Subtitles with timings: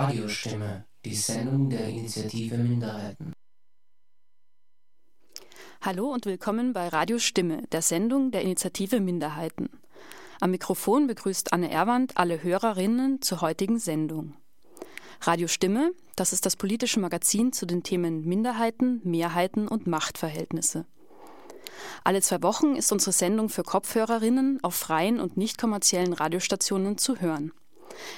[0.00, 3.32] Radiostimme, die Sendung der Initiative Minderheiten.
[5.80, 9.68] Hallo und willkommen bei Radio Stimme, der Sendung der Initiative Minderheiten.
[10.40, 14.34] Am Mikrofon begrüßt Anne Erwand alle Hörerinnen zur heutigen Sendung.
[15.20, 20.84] Radio Stimme, das ist das politische Magazin zu den Themen Minderheiten, Mehrheiten und Machtverhältnisse.
[22.04, 27.20] Alle zwei Wochen ist unsere Sendung für Kopfhörerinnen auf freien und nicht kommerziellen Radiostationen zu
[27.20, 27.52] hören.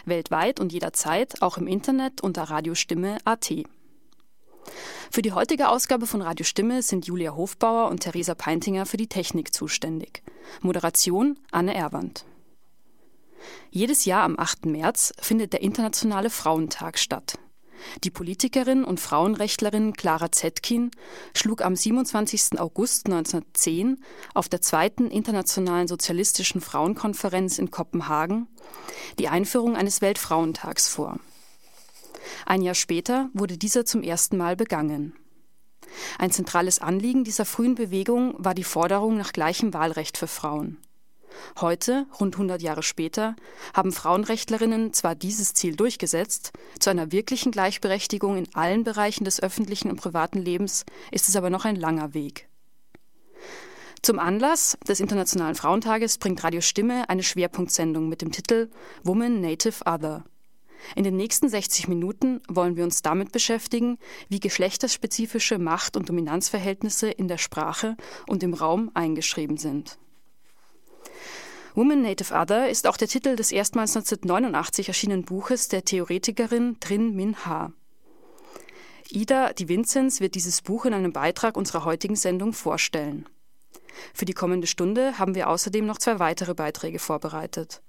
[0.05, 3.53] Weltweit und jederzeit auch im Internet unter Radiostimme.at.
[5.13, 9.09] Für die heutige Ausgabe von Radio Stimme sind Julia Hofbauer und Theresa Peintinger für die
[9.09, 10.25] Technik zuständig.
[10.61, 12.25] Moderation Anne Erwand.
[13.71, 14.67] Jedes Jahr am 8.
[14.67, 17.39] März findet der Internationale Frauentag statt.
[18.05, 20.91] Die Politikerin und Frauenrechtlerin Clara Zetkin
[21.35, 22.59] schlug am 27.
[22.59, 24.03] August 1910
[24.35, 28.49] auf der zweiten Internationalen Sozialistischen Frauenkonferenz in Kopenhagen
[29.19, 31.19] die Einführung eines Weltfrauentags vor.
[32.47, 35.15] Ein Jahr später wurde dieser zum ersten Mal begangen.
[36.19, 40.79] Ein zentrales Anliegen dieser frühen Bewegung war die Forderung nach gleichem Wahlrecht für Frauen.
[41.61, 43.37] Heute, rund 100 Jahre später,
[43.75, 49.91] haben Frauenrechtlerinnen zwar dieses Ziel durchgesetzt, zu einer wirklichen Gleichberechtigung in allen Bereichen des öffentlichen
[49.91, 52.49] und privaten Lebens ist es aber noch ein langer Weg.
[54.03, 58.69] Zum Anlass des Internationalen Frauentages bringt Radio Stimme eine Schwerpunktsendung mit dem Titel
[59.05, 60.25] Woman Native Other
[60.95, 67.11] in den nächsten 60 Minuten wollen wir uns damit beschäftigen, wie geschlechterspezifische Macht- und Dominanzverhältnisse
[67.11, 69.99] in der Sprache und im Raum eingeschrieben sind.
[71.75, 77.15] Woman Native Other ist auch der Titel des erstmals 1989 erschienenen Buches der Theoretikerin Trin
[77.17, 77.73] Min Ha.
[79.09, 83.27] Ida Di Vinzenz wird dieses Buch in einem Beitrag unserer heutigen Sendung vorstellen.
[84.13, 87.81] Für die kommende Stunde haben wir außerdem noch zwei weitere Beiträge vorbereitet.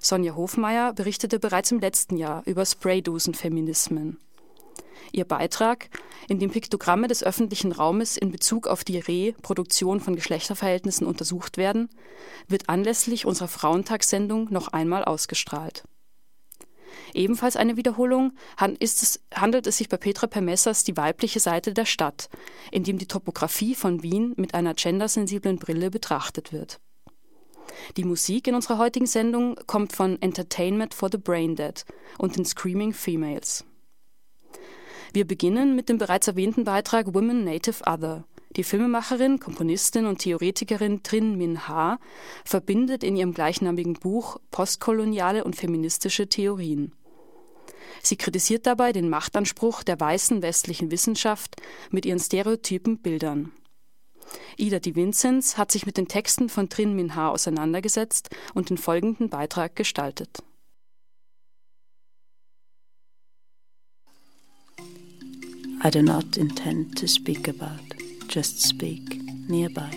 [0.00, 4.18] Sonja Hofmeier berichtete bereits im letzten Jahr über Spraydosenfeminismen.
[5.12, 5.88] Ihr Beitrag,
[6.28, 11.88] in dem Piktogramme des öffentlichen Raumes in Bezug auf die Reproduktion von Geschlechterverhältnissen untersucht werden,
[12.48, 15.84] wird anlässlich unserer Frauentagssendung noch einmal ausgestrahlt.
[17.14, 18.32] Ebenfalls eine Wiederholung
[18.80, 22.28] es, handelt es sich bei Petra Permessers Die weibliche Seite der Stadt,
[22.72, 26.80] in dem die Topographie von Wien mit einer gendersensiblen Brille betrachtet wird.
[27.96, 31.84] Die Musik in unserer heutigen Sendung kommt von Entertainment for the Braindead
[32.18, 33.64] und den Screaming Females.
[35.16, 38.24] Wir beginnen mit dem bereits erwähnten Beitrag Women Native Other.
[38.54, 41.98] Die Filmemacherin, Komponistin und Theoretikerin Trin Min Ha
[42.44, 46.92] verbindet in ihrem gleichnamigen Buch postkoloniale und feministische Theorien.
[48.02, 51.56] Sie kritisiert dabei den Machtanspruch der weißen westlichen Wissenschaft
[51.90, 53.52] mit ihren stereotypen Bildern.
[54.58, 58.76] Ida Di Vincenz hat sich mit den Texten von Trin Min Ha auseinandergesetzt und den
[58.76, 60.42] folgenden Beitrag gestaltet.
[65.84, 67.94] I do not intend to speak about,
[68.28, 69.90] just speak nearby.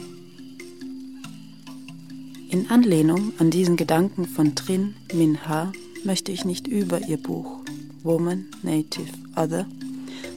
[2.50, 5.72] In Anlehnung an diesen Gedanken von Trin Min Ha
[6.03, 7.62] möchte ich nicht über ihr Buch
[8.03, 9.66] Woman, Native, Other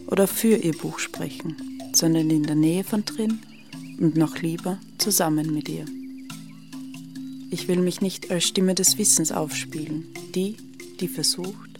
[0.06, 1.56] oder für ihr Buch sprechen,
[1.92, 3.40] sondern in der Nähe von Trin
[3.98, 5.86] und noch lieber zusammen mit ihr.
[7.50, 10.56] Ich will mich nicht als Stimme des Wissens aufspielen, die,
[11.00, 11.70] die versucht,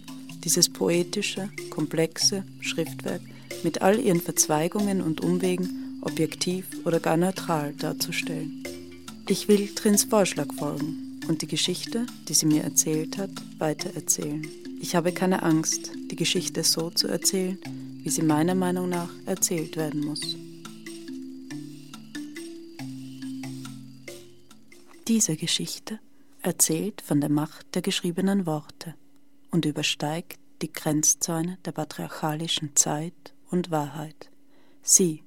[0.43, 3.21] dieses poetische, komplexe Schriftwerk
[3.63, 8.63] mit all ihren Verzweigungen und Umwegen objektiv oder gar neutral darzustellen.
[9.27, 14.45] Ich will Trins Vorschlag folgen und die Geschichte, die sie mir erzählt hat, weitererzählen.
[14.81, 17.57] Ich habe keine Angst, die Geschichte so zu erzählen,
[18.03, 20.35] wie sie meiner Meinung nach erzählt werden muss.
[25.07, 25.99] Diese Geschichte
[26.41, 28.95] erzählt von der Macht der geschriebenen Worte
[29.51, 34.31] und übersteigt die Grenzzäune der patriarchalischen Zeit und Wahrheit.
[34.81, 35.23] Sie,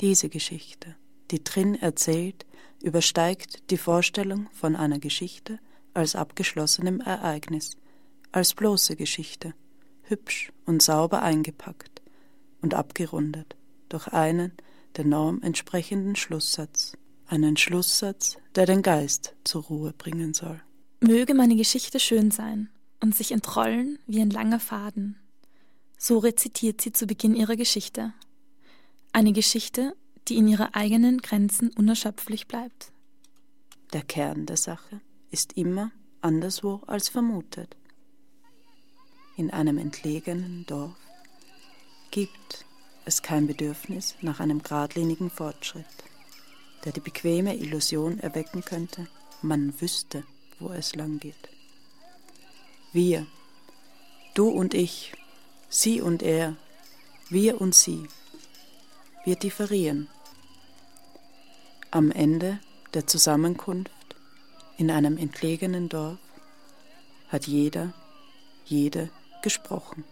[0.00, 0.94] diese Geschichte,
[1.32, 2.46] die drin erzählt,
[2.82, 5.58] übersteigt die Vorstellung von einer Geschichte
[5.92, 7.76] als abgeschlossenem Ereignis,
[8.30, 9.54] als bloße Geschichte,
[10.02, 12.00] hübsch und sauber eingepackt
[12.62, 13.56] und abgerundet
[13.88, 14.52] durch einen
[14.96, 16.96] der Norm entsprechenden Schlusssatz
[17.26, 20.60] einen Schlusssatz, der den Geist zur Ruhe bringen soll.
[21.00, 22.68] Möge meine Geschichte schön sein
[23.00, 25.16] und sich entrollen wie ein langer Faden.
[25.98, 28.12] So rezitiert sie zu Beginn ihrer Geschichte.
[29.12, 29.96] Eine Geschichte,
[30.28, 32.92] die in ihrer eigenen Grenzen unerschöpflich bleibt.
[33.92, 35.00] Der Kern der Sache
[35.30, 37.76] ist immer anderswo als vermutet.
[39.36, 40.96] In einem entlegenen Dorf
[42.10, 42.64] gibt
[43.04, 45.84] es kein Bedürfnis nach einem geradlinigen Fortschritt,
[46.84, 49.06] der die bequeme Illusion erwecken könnte,
[49.42, 50.24] man wüsste,
[50.58, 51.48] wo es lang geht.
[52.92, 53.26] Wir,
[54.34, 55.12] du und ich,
[55.74, 56.56] sie und er,
[57.28, 58.06] wir und sie,
[59.24, 60.08] wir differieren.
[61.90, 62.60] Am Ende
[62.94, 63.90] der Zusammenkunft
[64.76, 66.18] in einem entlegenen Dorf
[67.28, 67.92] hat jeder,
[68.64, 69.10] jede
[69.42, 70.04] gesprochen.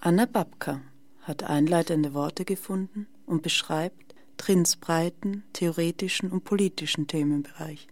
[0.00, 0.80] Anna Babka
[1.22, 7.88] hat einleitende Worte gefunden und beschreibt Trins breiten theoretischen und politischen Themenbereich,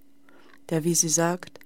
[0.70, 1.60] der, wie sie sagt,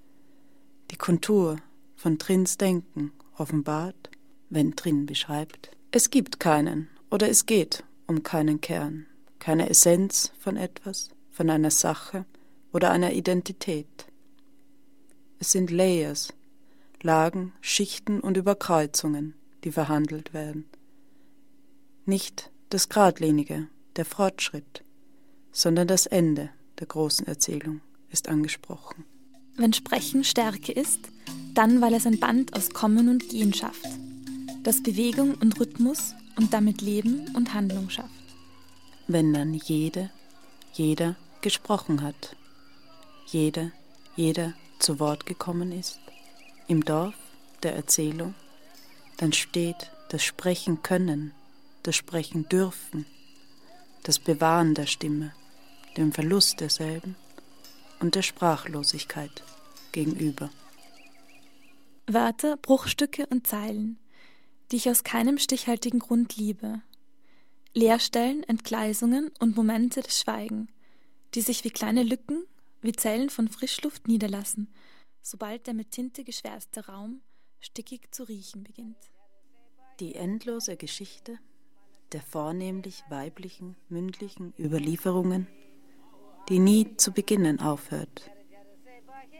[0.91, 1.57] die Kontur
[1.95, 4.09] von Trins Denken offenbart,
[4.53, 5.71] wenn Trin beschreibt.
[5.91, 9.05] Es gibt keinen oder es geht um keinen Kern,
[9.39, 12.25] keine Essenz von etwas, von einer Sache
[12.71, 14.07] oder einer Identität.
[15.39, 16.33] Es sind Layers,
[17.01, 19.33] Lagen, Schichten und Überkreuzungen,
[19.63, 20.65] die verhandelt werden.
[22.05, 24.83] Nicht das Gradlinige, der Fortschritt,
[25.51, 29.05] sondern das Ende der großen Erzählung ist angesprochen.
[29.55, 30.99] Wenn Sprechen Stärke ist,
[31.53, 33.87] dann weil es ein Band aus Kommen und Gehen schafft,
[34.63, 38.09] das Bewegung und Rhythmus und damit Leben und Handlung schafft.
[39.07, 40.09] Wenn dann jede,
[40.73, 42.35] jeder gesprochen hat,
[43.27, 43.71] jede,
[44.15, 45.99] jeder zu Wort gekommen ist,
[46.67, 47.15] im Dorf
[47.61, 48.33] der Erzählung,
[49.17, 51.33] dann steht das Sprechen können,
[51.83, 53.05] das Sprechen dürfen,
[54.03, 55.33] das Bewahren der Stimme,
[55.97, 57.15] dem Verlust derselben
[57.99, 59.43] und der Sprachlosigkeit
[59.91, 60.49] gegenüber.
[62.07, 63.97] Wörter, Bruchstücke und Zeilen,
[64.73, 66.81] die ich aus keinem stichhaltigen Grund liebe.
[67.75, 70.67] Leerstellen, Entgleisungen und Momente des Schweigen,
[71.35, 72.43] die sich wie kleine Lücken,
[72.81, 74.73] wie Zellen von Frischluft niederlassen,
[75.21, 77.21] sobald der mit Tinte geschwärzte Raum
[77.59, 78.97] stickig zu riechen beginnt.
[79.99, 81.37] Die endlose Geschichte
[82.11, 85.47] der vornehmlich weiblichen, mündlichen Überlieferungen,
[86.49, 88.31] die nie zu beginnen aufhört,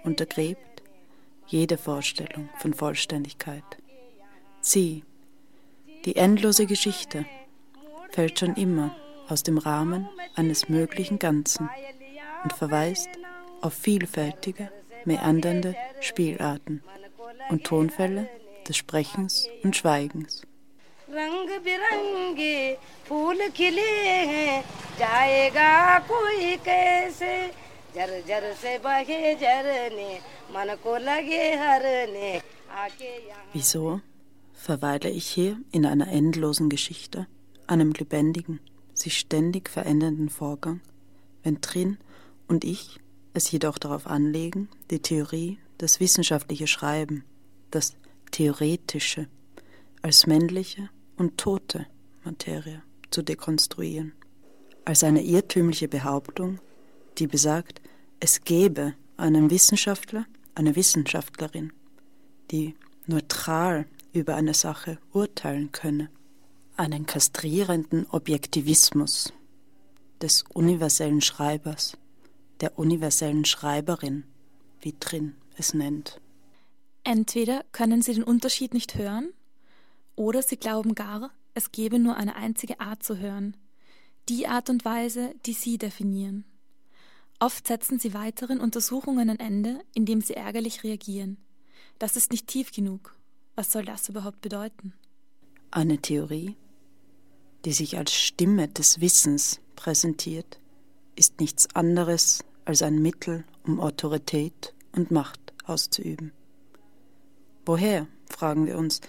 [0.03, 0.83] untergräbt
[1.47, 3.63] jede Vorstellung von Vollständigkeit.
[4.61, 5.03] Sie,
[6.04, 7.24] die endlose Geschichte,
[8.10, 8.94] fällt schon immer
[9.28, 11.68] aus dem Rahmen eines möglichen Ganzen
[12.44, 13.10] und verweist
[13.60, 14.70] auf vielfältige,
[15.04, 16.82] meandernde Spielarten
[17.50, 18.28] und Tonfälle
[18.68, 20.42] des Sprechens und Schweigens.
[21.08, 22.56] रंग बिरंगे
[23.08, 23.92] फूल खिले
[24.30, 24.60] हैं
[25.00, 25.72] जाएगा
[26.08, 27.32] कोई कैसे
[27.94, 30.10] जर जर से बहे झरने
[30.54, 32.40] मन को लगे हरने
[33.54, 34.00] Wieso
[34.63, 37.27] Verweile ich hier in einer endlosen Geschichte,
[37.67, 38.61] einem lebendigen,
[38.93, 40.79] sich ständig verändernden Vorgang,
[41.43, 41.97] wenn Trin
[42.47, 43.01] und ich
[43.33, 47.25] es jedoch darauf anlegen, die Theorie, das wissenschaftliche Schreiben,
[47.71, 47.97] das
[48.31, 49.27] Theoretische
[50.01, 51.85] als männliche und tote
[52.23, 52.81] Materie
[53.11, 54.13] zu dekonstruieren,
[54.85, 56.59] als eine irrtümliche Behauptung,
[57.17, 57.81] die besagt,
[58.21, 60.25] es gäbe einen Wissenschaftler,
[60.55, 61.73] eine Wissenschaftlerin,
[62.49, 62.75] die
[63.07, 66.09] neutral über eine Sache urteilen könne,
[66.77, 69.33] einen kastrierenden Objektivismus
[70.21, 71.97] des universellen Schreibers,
[72.61, 74.23] der universellen Schreiberin,
[74.79, 76.21] wie Trin es nennt.
[77.03, 79.33] Entweder können sie den Unterschied nicht hören,
[80.15, 83.57] oder sie glauben gar, es gebe nur eine einzige Art zu hören,
[84.29, 86.45] die Art und Weise, die sie definieren.
[87.39, 91.37] Oft setzen sie weiteren Untersuchungen ein Ende, indem sie ärgerlich reagieren.
[91.99, 93.15] Das ist nicht tief genug.
[93.55, 94.93] Was soll das überhaupt bedeuten?
[95.69, 96.55] Eine Theorie,
[97.65, 100.59] die sich als Stimme des Wissens präsentiert,
[101.15, 106.31] ist nichts anderes als ein Mittel, um Autorität und Macht auszuüben.
[107.65, 109.01] Woher, fragen wir uns,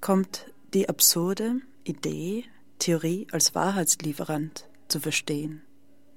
[0.00, 2.44] kommt die absurde Idee,
[2.78, 5.62] Theorie als Wahrheitslieferant zu verstehen,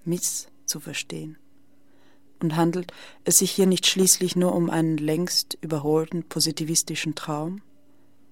[0.04, 1.38] misszuverstehen?
[2.40, 2.92] Und handelt
[3.24, 7.62] es sich hier nicht schließlich nur um einen längst überholten positivistischen Traum,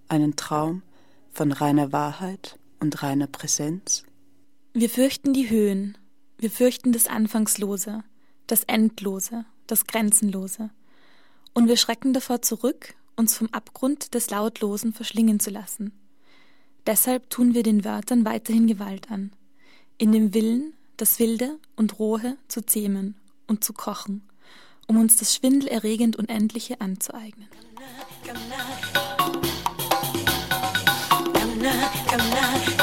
[0.07, 0.83] einen Traum
[1.31, 4.03] von reiner Wahrheit und reiner Präsenz?
[4.73, 5.97] Wir fürchten die Höhen,
[6.37, 8.03] wir fürchten das Anfangslose,
[8.47, 10.69] das Endlose, das Grenzenlose.
[11.53, 15.93] Und wir schrecken davor zurück, uns vom Abgrund des Lautlosen verschlingen zu lassen.
[16.85, 19.31] Deshalb tun wir den Wörtern weiterhin Gewalt an,
[19.97, 23.15] in dem Willen, das Wilde und Rohe zu zähmen
[23.53, 24.27] und zu kochen,
[24.87, 27.47] um uns das schwindelerregend Unendliche anzueignen.
[28.25, 28.33] Sabia,
[31.33, 31.73] é uma,
[32.09, 32.82] sabia, uma, se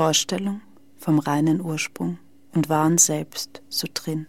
[0.00, 0.62] Vorstellung
[0.96, 2.18] vom reinen Ursprung
[2.54, 4.26] und wahren Selbst, so drin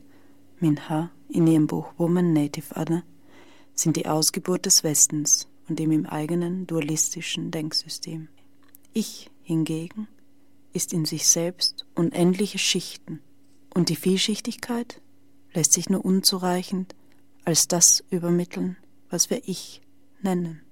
[0.60, 3.04] Minha in ihrem Buch Woman Native Other,
[3.74, 8.28] sind die Ausgeburt des Westens und dem im eigenen dualistischen Denksystem.
[8.92, 10.10] Ich hingegen
[10.74, 13.22] ist in sich selbst unendliche Schichten,
[13.74, 15.00] und die Vielschichtigkeit
[15.54, 16.96] lässt sich nur unzureichend
[17.46, 18.76] als das übermitteln,
[19.10, 19.82] was wir Ich
[20.22, 20.64] nennen.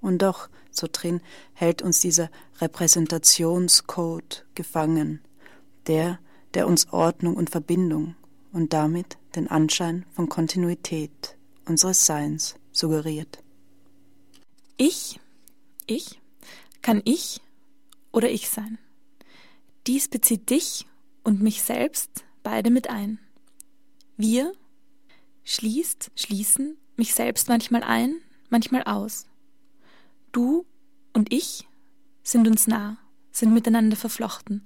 [0.00, 1.20] Und doch, so drin,
[1.52, 2.30] hält uns dieser
[2.60, 5.20] Repräsentationscode gefangen,
[5.86, 6.18] der,
[6.54, 8.14] der uns Ordnung und Verbindung
[8.52, 13.42] und damit den Anschein von Kontinuität unseres Seins suggeriert.
[14.76, 15.20] Ich,
[15.86, 16.20] ich,
[16.82, 17.40] kann ich
[18.12, 18.78] oder ich sein.
[19.86, 20.86] Dies bezieht dich
[21.22, 23.18] und mich selbst beide mit ein.
[24.16, 24.52] Wir
[25.44, 28.16] schließt, schließen mich selbst manchmal ein,
[28.50, 29.26] manchmal aus.
[30.32, 30.64] Du
[31.12, 31.66] und ich
[32.22, 32.98] sind uns nah,
[33.32, 34.62] sind miteinander verflochten.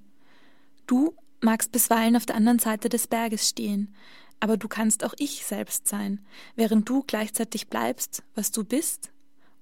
[0.87, 3.94] Du magst bisweilen auf der anderen Seite des Berges stehen,
[4.40, 6.25] aber du kannst auch ich selbst sein,
[6.56, 9.11] während du gleichzeitig bleibst, was du bist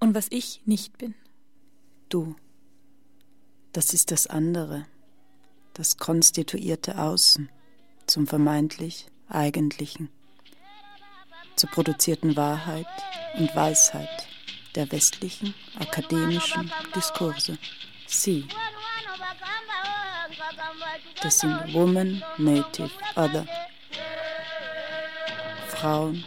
[0.01, 1.15] und was ich nicht bin.
[2.09, 2.35] Du,
[3.73, 4.87] das ist das andere,
[5.75, 7.49] das konstituierte Außen
[8.07, 10.09] zum vermeintlich Eigentlichen,
[11.55, 12.87] zur produzierten Wahrheit
[13.39, 14.32] und Weisheit
[14.75, 17.59] der westlichen akademischen Diskurse.
[18.07, 18.47] Sie,
[21.23, 23.47] das sind Woman, Native, Other.
[25.69, 26.25] Frauen,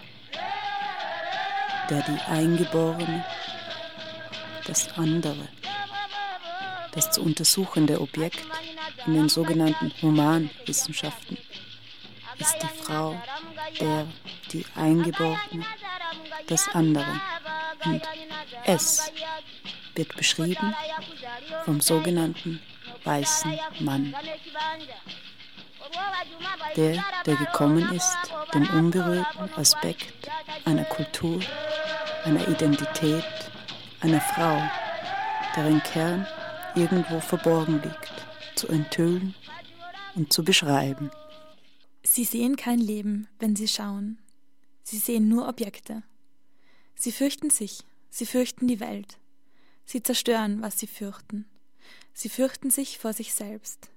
[1.89, 3.25] der die Eingeborene,
[4.65, 5.47] das andere,
[6.91, 8.39] das zu untersuchende Objekt
[9.05, 11.37] in den sogenannten Humanwissenschaften
[12.37, 13.21] ist die Frau,
[13.79, 14.07] der,
[14.51, 15.65] die Eingeborene,
[16.47, 17.21] das andere.
[17.83, 18.01] Und
[18.65, 19.11] es
[19.95, 20.73] wird beschrieben
[21.63, 22.61] vom sogenannten
[23.03, 24.15] weißen Mann.
[26.75, 28.17] Der, der gekommen ist,
[28.53, 30.29] den unberührten Aspekt
[30.65, 31.39] einer Kultur,
[32.23, 33.23] einer Identität,
[34.01, 34.61] einer Frau,
[35.55, 36.27] deren Kern
[36.75, 39.35] irgendwo verborgen liegt, zu enthüllen
[40.15, 41.11] und zu beschreiben.
[42.03, 44.19] Sie sehen kein Leben, wenn sie schauen.
[44.83, 46.03] Sie sehen nur Objekte.
[46.95, 49.19] Sie fürchten sich, sie fürchten die Welt.
[49.85, 51.45] Sie zerstören, was sie fürchten.
[52.13, 53.89] Sie fürchten sich vor sich selbst.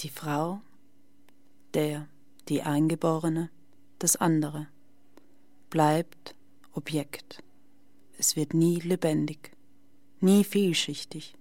[0.00, 0.60] Die Frau,
[1.74, 2.08] der,
[2.48, 3.50] die Eingeborene,
[3.98, 4.68] das andere,
[5.70, 6.34] bleibt
[6.72, 7.42] Objekt.
[8.18, 9.52] Es wird nie lebendig,
[10.20, 11.34] nie vielschichtig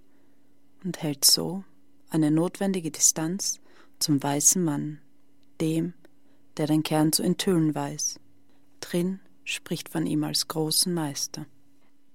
[0.84, 1.64] und hält so
[2.10, 3.60] eine notwendige Distanz
[4.00, 5.00] zum weißen Mann,
[5.62, 5.94] dem,
[6.58, 8.20] der den Kern zu enthüllen weiß.
[8.82, 11.46] Drin spricht von ihm als großen Meister.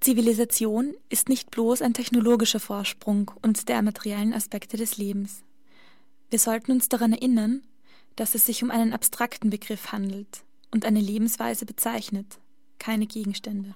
[0.01, 5.43] Zivilisation ist nicht bloß ein technologischer Vorsprung und der materiellen Aspekte des Lebens.
[6.31, 7.63] Wir sollten uns daran erinnern,
[8.15, 12.39] dass es sich um einen abstrakten Begriff handelt und eine Lebensweise bezeichnet,
[12.79, 13.75] keine Gegenstände.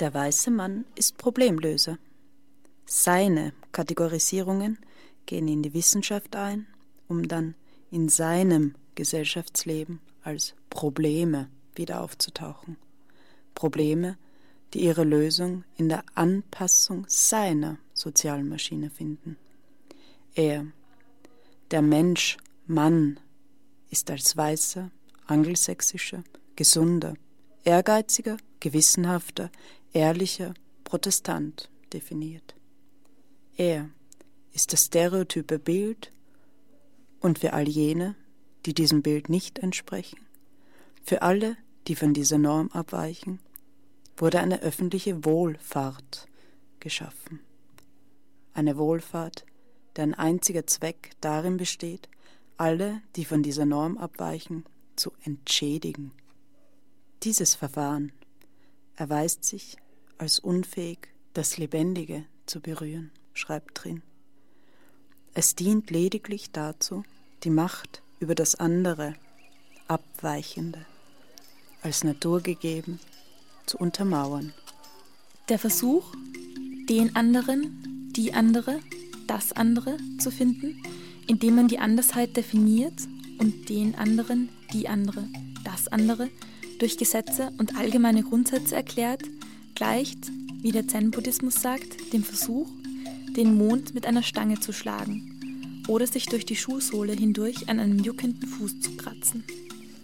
[0.00, 1.98] Der weiße Mann ist Problemlöser.
[2.84, 4.78] Seine Kategorisierungen
[5.26, 6.66] gehen in die Wissenschaft ein,
[7.08, 7.54] um dann
[7.90, 12.76] in seinem Gesellschaftsleben als Probleme wieder aufzutauchen.
[13.54, 14.18] Probleme,
[14.72, 19.36] die ihre Lösung in der Anpassung seiner sozialen Maschine finden.
[20.34, 20.66] Er,
[21.74, 22.36] der Mensch,
[22.68, 23.18] Mann,
[23.90, 24.92] ist als weißer,
[25.26, 26.22] angelsächsischer,
[26.54, 27.14] gesunder,
[27.64, 29.50] ehrgeiziger, gewissenhafter,
[29.92, 30.54] ehrlicher
[30.84, 32.54] Protestant definiert.
[33.56, 33.90] Er
[34.52, 36.12] ist das stereotype Bild
[37.18, 38.14] und für all jene,
[38.66, 40.20] die diesem Bild nicht entsprechen,
[41.02, 41.56] Für alle,
[41.88, 43.40] die von dieser Norm abweichen,
[44.16, 46.28] wurde eine öffentliche Wohlfahrt
[46.78, 47.40] geschaffen.
[48.52, 49.44] Eine Wohlfahrt,
[49.96, 52.08] deren einziger Zweck darin besteht,
[52.56, 54.64] alle, die von dieser Norm abweichen,
[54.96, 56.12] zu entschädigen.
[57.22, 58.12] Dieses Verfahren
[58.96, 59.76] erweist sich
[60.18, 64.02] als unfähig, das Lebendige zu berühren, schreibt Trin.
[65.32, 67.02] Es dient lediglich dazu,
[67.42, 69.14] die Macht über das andere,
[69.88, 70.86] Abweichende,
[71.82, 73.00] als naturgegeben
[73.66, 74.54] zu untermauern.
[75.48, 76.14] Der Versuch,
[76.88, 78.80] den anderen, die andere,
[79.26, 80.82] das andere zu finden,
[81.26, 82.94] indem man die Andersheit definiert
[83.38, 85.28] und den anderen, die andere,
[85.64, 86.28] das andere
[86.78, 89.22] durch Gesetze und allgemeine Grundsätze erklärt,
[89.74, 92.68] gleicht, wie der Zen-Buddhismus sagt, dem Versuch,
[93.36, 97.98] den Mond mit einer Stange zu schlagen oder sich durch die Schuhsohle hindurch an einem
[97.98, 99.44] juckenden Fuß zu kratzen.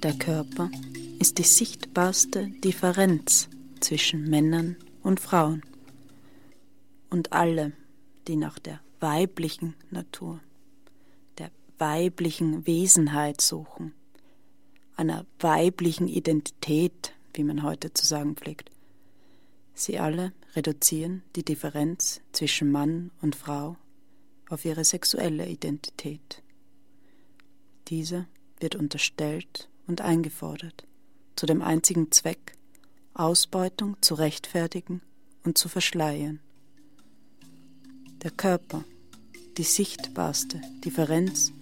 [0.03, 0.71] Der Körper
[1.19, 3.49] ist die sichtbarste Differenz
[3.81, 5.63] zwischen Männern und Frauen.
[7.11, 7.73] Und alle,
[8.29, 10.41] die nach der weiblichen Natur,
[11.39, 13.95] der weiblichen Wesenheit suchen,
[14.97, 18.71] einer weiblichen Identität, wie man heute zu sagen pflegt.
[19.75, 23.77] Sie alle reduzieren die Differenz zwischen Mann und Frau
[24.51, 26.43] auf ihre sexuelle Identität.
[27.89, 28.27] Diese
[28.59, 30.87] wird unterstellt und eingefordert,
[31.37, 32.53] zu dem einzigen Zweck,
[33.15, 35.01] Ausbeutung zu rechtfertigen
[35.45, 36.41] und zu verschleiern.
[38.23, 38.85] Der Körper,
[39.61, 41.53] die sichtbarste Differenz,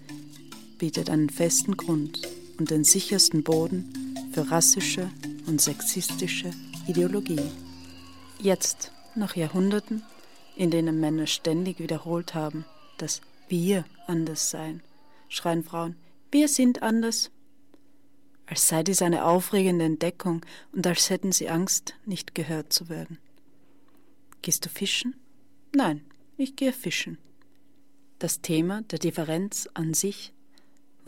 [0.77, 2.21] bietet einen festen Grund
[2.57, 5.11] und den sichersten Boden für rassische
[5.47, 6.51] und sexistische
[6.87, 7.41] Ideologie.
[8.39, 10.01] Jetzt, nach Jahrhunderten,
[10.55, 12.63] in denen Männer ständig wiederholt haben,
[12.99, 14.81] dass wir anders seien,
[15.27, 15.97] schreien Frauen,
[16.31, 17.31] wir sind anders,
[18.45, 23.17] als sei dies eine aufregende Entdeckung und als hätten sie Angst, nicht gehört zu werden.
[24.41, 25.15] Gehst du fischen?
[25.75, 25.99] Nein,
[26.37, 27.17] ich gehe fischen.
[28.19, 30.33] Das Thema der Differenz an sich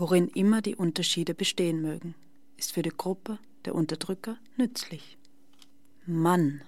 [0.02, 2.16] worin immer die Unterschiede bestehen mögen,
[2.58, 5.16] ist für die Gruppe der Unterdrücker nützlich.
[6.08, 6.64] Mann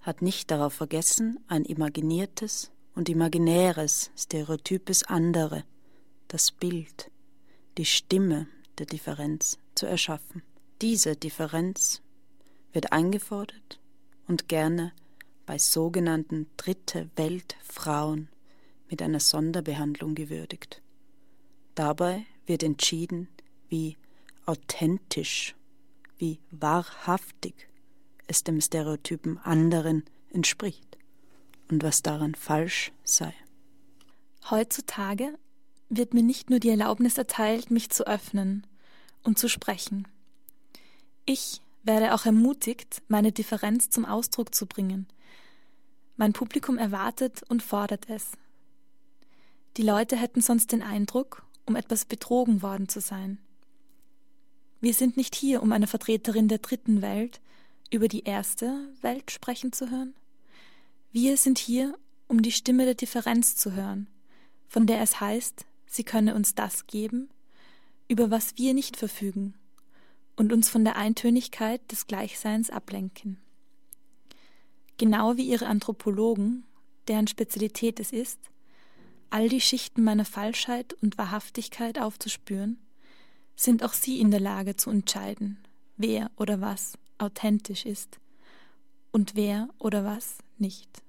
[0.00, 5.64] hat nicht darauf vergessen, ein imaginiertes und imaginäres, stereotypes andere,
[6.28, 7.10] das Bild,
[7.76, 8.46] die Stimme
[8.78, 10.42] der Differenz zu erschaffen.
[10.80, 12.02] Diese Differenz
[12.72, 13.80] wird eingefordert
[14.28, 14.92] und gerne
[15.44, 18.28] bei sogenannten Dritte Welt Frauen
[18.90, 20.82] mit einer Sonderbehandlung gewürdigt.
[21.74, 23.28] Dabei wird entschieden,
[23.68, 23.96] wie
[24.46, 25.54] authentisch,
[26.18, 27.68] wie wahrhaftig
[28.26, 30.98] es dem Stereotypen anderen entspricht
[31.68, 33.34] und was daran falsch sei.
[34.50, 35.38] Heutzutage
[35.88, 38.66] wird mir nicht nur die Erlaubnis erteilt, mich zu öffnen
[39.22, 40.06] und zu sprechen.
[41.24, 45.06] Ich werde auch ermutigt, meine Differenz zum Ausdruck zu bringen.
[46.16, 48.32] Mein Publikum erwartet und fordert es.
[49.76, 53.38] Die Leute hätten sonst den Eindruck, um etwas betrogen worden zu sein.
[54.80, 57.40] Wir sind nicht hier, um eine Vertreterin der dritten Welt
[57.90, 60.14] über die erste Welt sprechen zu hören.
[61.10, 64.06] Wir sind hier, um die Stimme der Differenz zu hören,
[64.68, 67.28] von der es heißt, sie könne uns das geben,
[68.06, 69.54] über was wir nicht verfügen,
[70.36, 73.38] und uns von der Eintönigkeit des Gleichseins ablenken.
[74.98, 76.64] Genau wie ihre Anthropologen,
[77.08, 78.38] deren Spezialität es ist,
[79.34, 82.78] all die Schichten meiner Falschheit und Wahrhaftigkeit aufzuspüren,
[83.56, 85.58] sind auch sie in der Lage zu entscheiden,
[85.96, 88.20] wer oder was authentisch ist
[89.10, 91.02] und wer oder was nicht.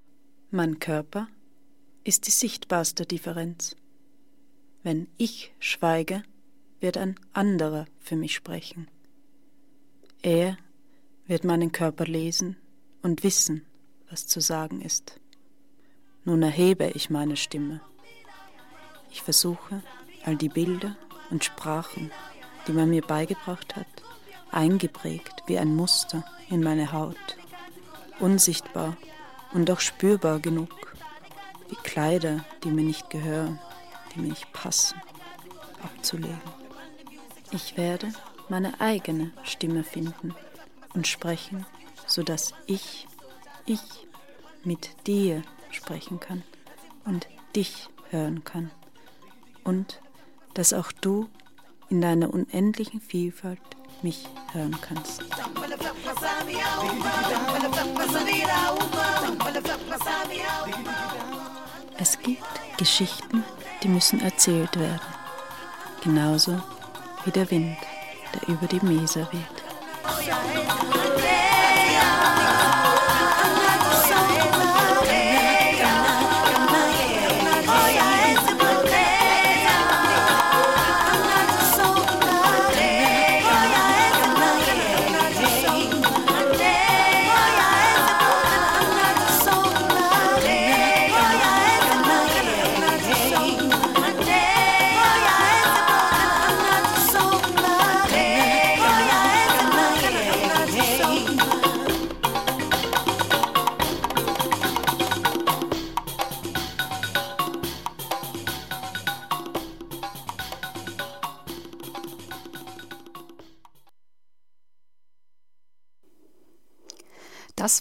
[0.50, 1.28] Mein Körper
[2.02, 3.76] ist die sichtbarste Differenz.
[4.82, 6.24] Wenn ich schweige,
[6.80, 8.88] wird ein anderer für mich sprechen.
[10.22, 10.58] Er
[11.28, 12.56] wird meinen Körper lesen
[13.02, 13.64] und wissen,
[14.10, 15.20] was zu sagen ist.
[16.24, 17.82] Nun erhebe ich meine Stimme.
[19.16, 19.82] Ich versuche,
[20.26, 20.94] all die Bilder
[21.30, 22.10] und Sprachen,
[22.66, 23.86] die man mir beigebracht hat,
[24.50, 27.16] eingeprägt wie ein Muster in meine Haut,
[28.20, 28.94] unsichtbar
[29.54, 30.94] und doch spürbar genug,
[31.70, 33.58] wie Kleider, die mir nicht gehören,
[34.14, 35.00] die mir nicht passen,
[35.82, 36.38] abzulegen.
[37.52, 38.12] Ich werde
[38.50, 40.34] meine eigene Stimme finden
[40.92, 41.64] und sprechen,
[42.06, 43.08] sodass ich,
[43.64, 43.80] ich
[44.62, 46.42] mit dir sprechen kann
[47.06, 48.70] und dich hören kann
[49.66, 50.00] und
[50.54, 51.28] dass auch du
[51.90, 53.60] in deiner unendlichen Vielfalt
[54.02, 55.22] mich hören kannst.
[61.98, 63.44] Es gibt Geschichten,
[63.82, 65.00] die müssen erzählt werden,
[66.02, 66.60] genauso
[67.24, 67.76] wie der Wind,
[68.34, 71.05] der über die Mesa weht.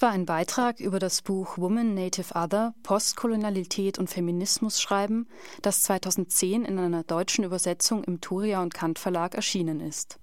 [0.06, 5.28] Das war ein Beitrag über das Buch Woman Native Other Postkolonialität und Feminismus schreiben,
[5.63, 10.20] das 2010 in einer deutschen Übersetzung im Thuria und Kant Verlag erschienen ist.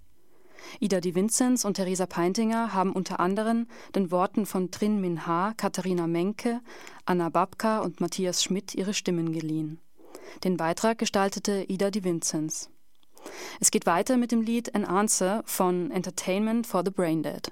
[0.79, 3.67] Ida Di Vinzenz und Theresa Peintinger haben unter anderem
[3.97, 6.61] den Worten von Trin Min Ha, Katharina Menke,
[7.05, 9.81] Anna Babka und Matthias Schmidt ihre Stimmen geliehen.
[10.45, 12.71] Den Beitrag gestaltete Ida Di Vinzenz.
[13.59, 17.51] Es geht weiter mit dem Lied An Answer von Entertainment for the Braindead.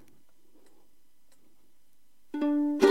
[2.41, 2.90] Thank you.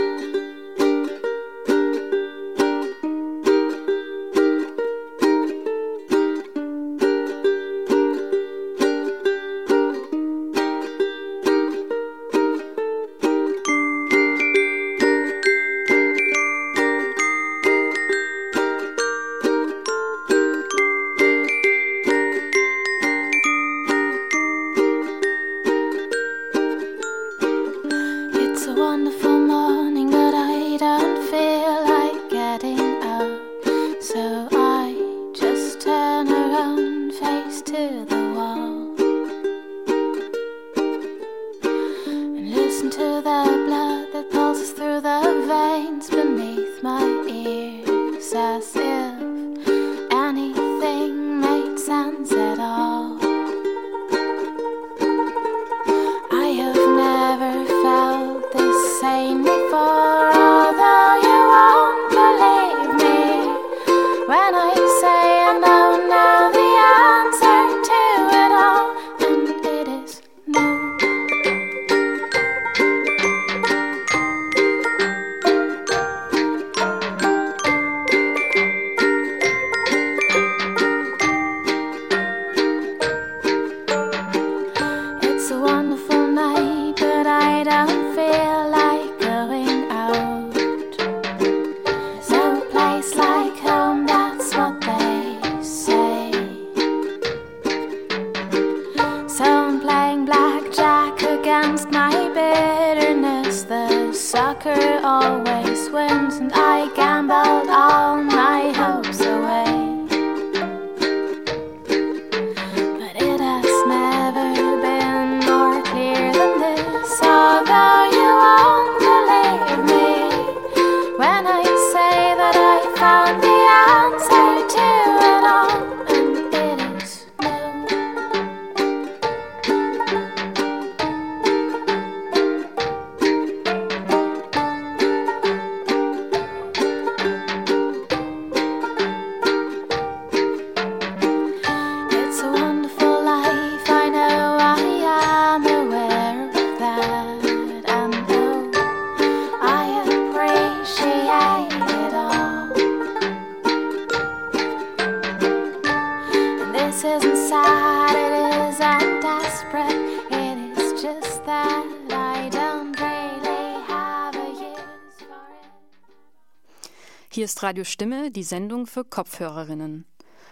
[167.61, 170.05] Radio Stimme, die Sendung für Kopfhörerinnen.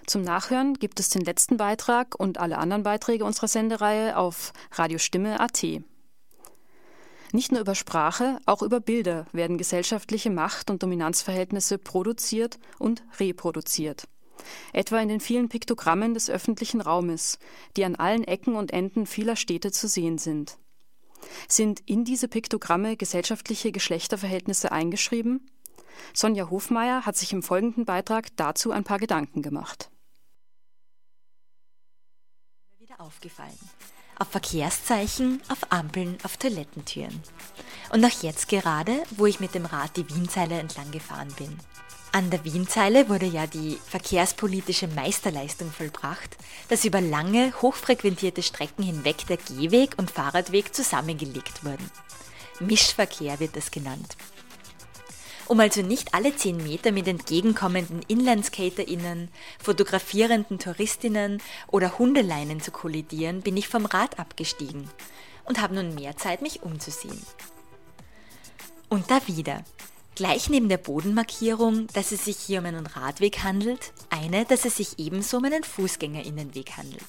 [0.06, 5.65] Zum Nachhören gibt es den letzten Beitrag und alle anderen Beiträge unserer Sendereihe auf radiostimme.at.
[7.32, 14.08] Nicht nur über Sprache, auch über Bilder werden gesellschaftliche Macht- und Dominanzverhältnisse produziert und reproduziert.
[14.74, 17.39] Etwa in den vielen Piktogrammen des öffentlichen Raumes,
[17.76, 20.58] die an allen Ecken und Enden vieler Städte zu sehen sind.
[21.48, 25.50] Sind in diese Piktogramme gesellschaftliche Geschlechterverhältnisse eingeschrieben?
[26.13, 29.89] Sonja Hofmeier hat sich im folgenden Beitrag dazu ein paar Gedanken gemacht.
[32.77, 33.57] Wieder aufgefallen.
[34.19, 37.21] Auf Verkehrszeichen, auf Ampeln, auf Toilettentüren.
[37.91, 41.55] Und auch jetzt gerade, wo ich mit dem Rad die Wienzeile entlang gefahren bin.
[42.12, 46.38] An der Wienzeile wurde ja die verkehrspolitische Meisterleistung vollbracht,
[46.69, 51.91] dass über lange, hochfrequentierte Strecken hinweg der Gehweg und Fahrradweg zusammengelegt wurden.
[52.60, 54.17] Mischverkehr wird das genannt.
[55.47, 59.29] Um also nicht alle zehn Meter mit entgegenkommenden InlineskaterInnen,
[59.60, 64.89] fotografierenden Touristinnen oder Hundeleinen zu kollidieren, bin ich vom Rad abgestiegen
[65.45, 67.21] und habe nun mehr Zeit, mich umzusehen.
[68.89, 69.63] Und da wieder.
[70.15, 74.77] Gleich neben der Bodenmarkierung, dass es sich hier um einen Radweg handelt, eine, dass es
[74.77, 77.03] sich ebenso um einen Fußgängerinnenweg handelt.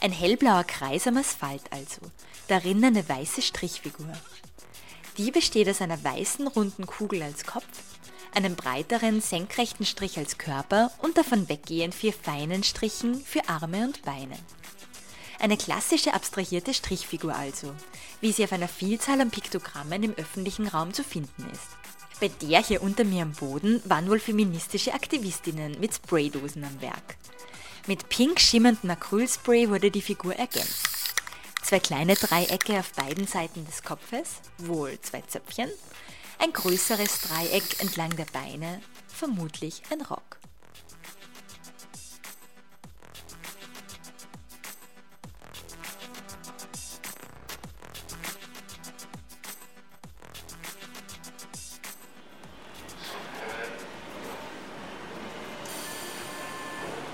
[0.00, 2.00] Ein hellblauer Kreis am Asphalt also,
[2.48, 4.12] darin eine weiße Strichfigur.
[5.18, 7.66] Die besteht aus einer weißen runden Kugel als Kopf,
[8.34, 14.02] einem breiteren senkrechten Strich als Körper und davon weggehend vier feinen Strichen für Arme und
[14.02, 14.38] Beine.
[15.38, 17.74] Eine klassische abstrahierte Strichfigur also,
[18.20, 21.68] wie sie auf einer Vielzahl an Piktogrammen im öffentlichen Raum zu finden ist.
[22.20, 27.16] Bei der hier unter mir am Boden waren wohl feministische Aktivistinnen mit Spraydosen am Werk.
[27.88, 30.91] Mit pink schimmerndem Acrylspray wurde die Figur ergänzt.
[31.62, 35.70] Zwei kleine Dreiecke auf beiden Seiten des Kopfes, wohl zwei Zöpfchen.
[36.38, 40.41] Ein größeres Dreieck entlang der Beine, vermutlich ein Rock.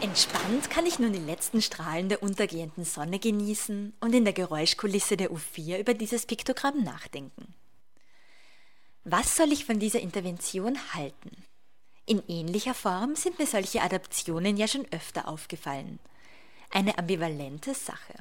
[0.00, 5.16] Entspannt kann ich nun die letzten Strahlen der untergehenden Sonne genießen und in der Geräuschkulisse
[5.16, 7.52] der U4 über dieses Piktogramm nachdenken.
[9.02, 11.30] Was soll ich von dieser Intervention halten?
[12.06, 15.98] In ähnlicher Form sind mir solche Adaptionen ja schon öfter aufgefallen.
[16.70, 18.14] Eine ambivalente Sache.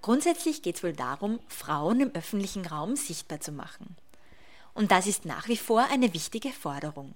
[0.00, 3.96] Grundsätzlich geht es wohl darum, Frauen im öffentlichen Raum sichtbar zu machen.
[4.72, 7.14] Und das ist nach wie vor eine wichtige Forderung.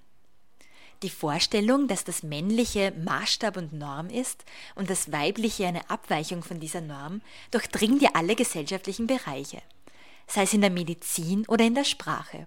[1.03, 6.59] Die Vorstellung, dass das Männliche Maßstab und Norm ist und das Weibliche eine Abweichung von
[6.59, 9.63] dieser Norm, durchdringt ja alle gesellschaftlichen Bereiche,
[10.27, 12.45] sei es in der Medizin oder in der Sprache.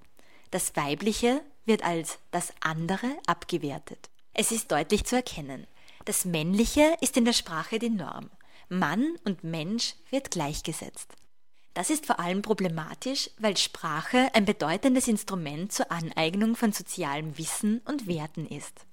[0.53, 4.09] Das Weibliche wird als das andere abgewertet.
[4.35, 5.67] Es ist deutlich zu erkennen.
[6.05, 8.31] Das Männliche ist in der Sprache die Norm.
[8.69, 11.13] Mann und Mensch wird gleichgesetzt.
[11.75, 17.81] Das ist vor allem problematisch, weil Sprache ein bedeutendes Instrument zur Aneignung von sozialem Wissen
[17.85, 18.87] und Werten ist.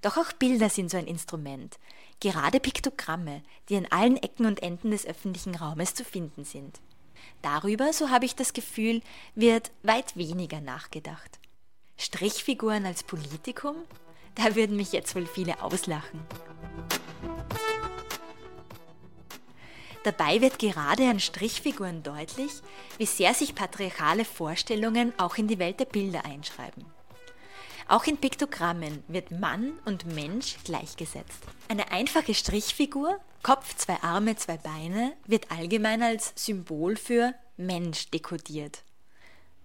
[0.00, 1.78] Doch auch Bilder sind so ein Instrument,
[2.20, 6.80] gerade Piktogramme, die an allen Ecken und Enden des öffentlichen Raumes zu finden sind.
[7.42, 9.02] Darüber, so habe ich das Gefühl,
[9.34, 11.38] wird weit weniger nachgedacht.
[11.96, 13.76] Strichfiguren als Politikum?
[14.34, 16.20] Da würden mich jetzt wohl viele auslachen.
[20.04, 22.52] Dabei wird gerade an Strichfiguren deutlich,
[22.98, 26.84] wie sehr sich patriarchale Vorstellungen auch in die Welt der Bilder einschreiben.
[27.88, 31.42] Auch in Piktogrammen wird Mann und Mensch gleichgesetzt.
[31.68, 38.82] Eine einfache Strichfigur, Kopf, zwei Arme, zwei Beine, wird allgemein als Symbol für Mensch dekodiert.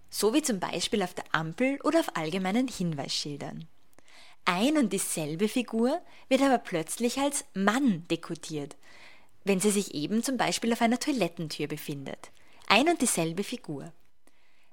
[0.10, 3.67] So wie zum Beispiel auf der Ampel oder auf allgemeinen Hinweisschildern.
[4.45, 8.75] Ein und dieselbe Figur wird aber plötzlich als Mann dekodiert,
[9.43, 12.32] wenn sie sich eben zum Beispiel auf einer Toilettentür befindet.
[12.67, 13.91] Ein und dieselbe Figur.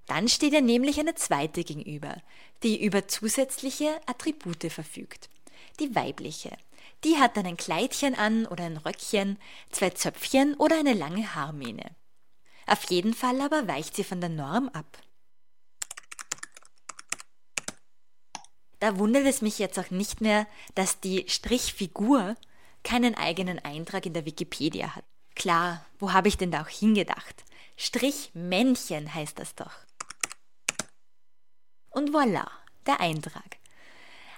[0.07, 2.23] Dann steht ihr nämlich eine zweite gegenüber,
[2.63, 5.29] die über zusätzliche Attribute verfügt.
[5.81, 6.57] Die weibliche.
[7.05, 9.39] Die hat dann ein Kleidchen an oder ein Röckchen,
[9.71, 11.91] zwei Zöpfchen oder eine lange Haarmähne.
[12.67, 14.99] Auf jeden Fall aber weicht sie von der Norm ab.
[18.81, 22.37] Da wundert es mich jetzt auch nicht mehr, dass die Strichfigur
[22.87, 25.05] keinen eigenen Eintrag in der Wikipedia hat.
[25.35, 27.45] Klar, wo habe ich denn da auch hingedacht?
[27.77, 29.73] Strichmännchen heißt das doch.
[31.91, 32.47] Und voilà,
[32.87, 33.57] der Eintrag.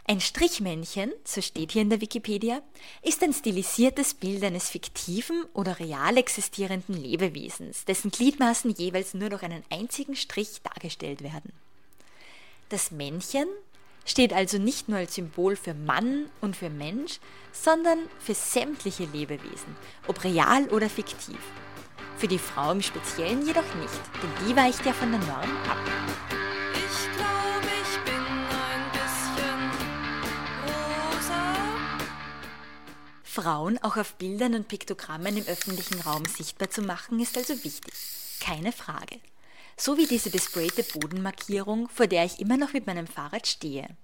[0.06, 2.62] Ein Strichmännchen, so steht hier in der Wikipedia,
[3.02, 9.42] ist ein stilisiertes Bild eines fiktiven oder real existierenden Lebewesens, dessen Gliedmaßen jeweils nur durch
[9.42, 11.52] einen einzigen Strich dargestellt werden.
[12.70, 13.46] Das Männchen
[14.09, 17.21] steht also nicht nur als Symbol für Mann und für Mensch,
[17.53, 21.38] sondern für sämtliche Lebewesen, ob real oder fiktiv.
[22.16, 25.79] Für die Frau im Speziellen jedoch nicht, denn die weicht ja von der Norm ab.
[26.75, 29.71] Ich glaube, ich bin ein bisschen
[30.64, 31.55] rosa.
[33.23, 37.94] Frauen auch auf Bildern und Piktogrammen im öffentlichen Raum sichtbar zu machen, ist also wichtig.
[38.40, 39.21] Keine Frage.
[39.81, 43.97] So wie diese besprayte Bodenmarkierung, vor der ich immer noch mit meinem Fahrrad stehe.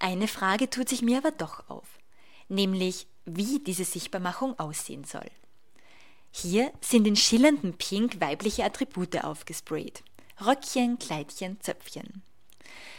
[0.00, 1.86] Eine Frage tut sich mir aber doch auf,
[2.48, 5.30] nämlich wie diese Sichtbarmachung aussehen soll.
[6.32, 10.02] Hier sind in schillerndem Pink weibliche Attribute aufgesprayt.
[10.44, 12.22] Röckchen, Kleidchen, Zöpfchen.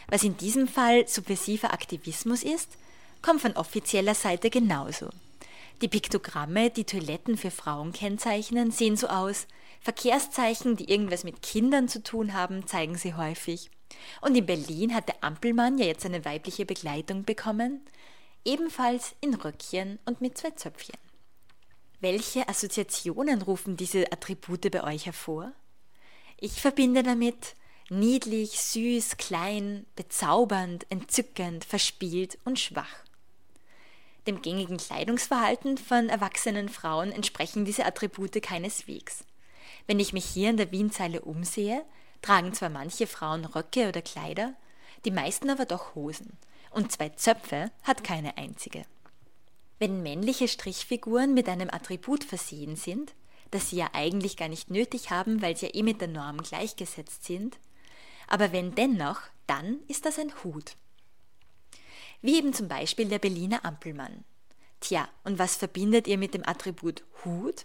[0.08, 2.70] Was in diesem Fall subversiver Aktivismus ist,
[3.20, 5.10] kommt von offizieller Seite genauso.
[5.82, 9.46] Die Piktogramme, die Toiletten für Frauen kennzeichnen, sehen so aus.
[9.80, 13.70] Verkehrszeichen, die irgendwas mit Kindern zu tun haben, zeigen sie häufig.
[14.20, 17.80] Und in Berlin hat der Ampelmann ja jetzt eine weibliche Begleitung bekommen,
[18.44, 20.96] ebenfalls in Röckchen und mit zwei Zöpfchen.
[22.00, 25.52] Welche Assoziationen rufen diese Attribute bei euch hervor?
[26.36, 27.56] Ich verbinde damit
[27.90, 33.04] niedlich, süß, klein, bezaubernd, entzückend, verspielt und schwach.
[34.26, 39.24] Dem gängigen Kleidungsverhalten von erwachsenen Frauen entsprechen diese Attribute keineswegs.
[39.88, 41.82] Wenn ich mich hier in der Wienzeile umsehe,
[42.20, 44.54] tragen zwar manche Frauen Röcke oder Kleider,
[45.06, 46.36] die meisten aber doch Hosen.
[46.70, 48.84] Und zwei Zöpfe hat keine einzige.
[49.78, 53.14] Wenn männliche Strichfiguren mit einem Attribut versehen sind,
[53.50, 56.42] das sie ja eigentlich gar nicht nötig haben, weil sie ja eh mit der Norm
[56.42, 57.58] gleichgesetzt sind,
[58.26, 60.76] aber wenn dennoch, dann ist das ein Hut.
[62.20, 64.24] Wie eben zum Beispiel der Berliner Ampelmann.
[64.80, 67.64] Tja, und was verbindet ihr mit dem Attribut Hut?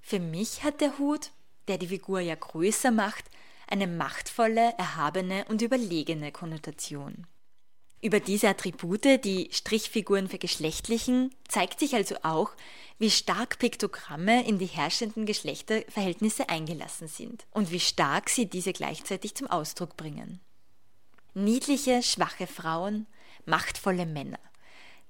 [0.00, 1.30] Für mich hat der Hut,
[1.68, 3.24] der die Figur ja größer macht,
[3.66, 7.26] eine machtvolle, erhabene und überlegene Konnotation.
[8.00, 12.52] Über diese Attribute, die Strichfiguren vergeschlechtlichen, zeigt sich also auch,
[12.98, 19.34] wie stark Piktogramme in die herrschenden Geschlechterverhältnisse eingelassen sind und wie stark sie diese gleichzeitig
[19.34, 20.40] zum Ausdruck bringen.
[21.34, 23.06] Niedliche, schwache Frauen,
[23.46, 24.40] machtvolle Männer.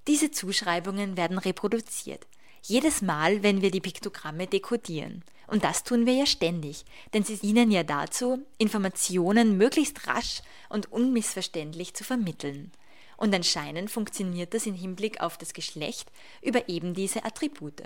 [0.07, 2.25] Diese Zuschreibungen werden reproduziert.
[2.63, 5.23] Jedes Mal, wenn wir die Piktogramme dekodieren.
[5.47, 10.91] Und das tun wir ja ständig, denn sie dienen ja dazu, Informationen möglichst rasch und
[10.91, 12.71] unmissverständlich zu vermitteln.
[13.17, 17.83] Und anscheinend funktioniert das im Hinblick auf das Geschlecht über eben diese Attribute.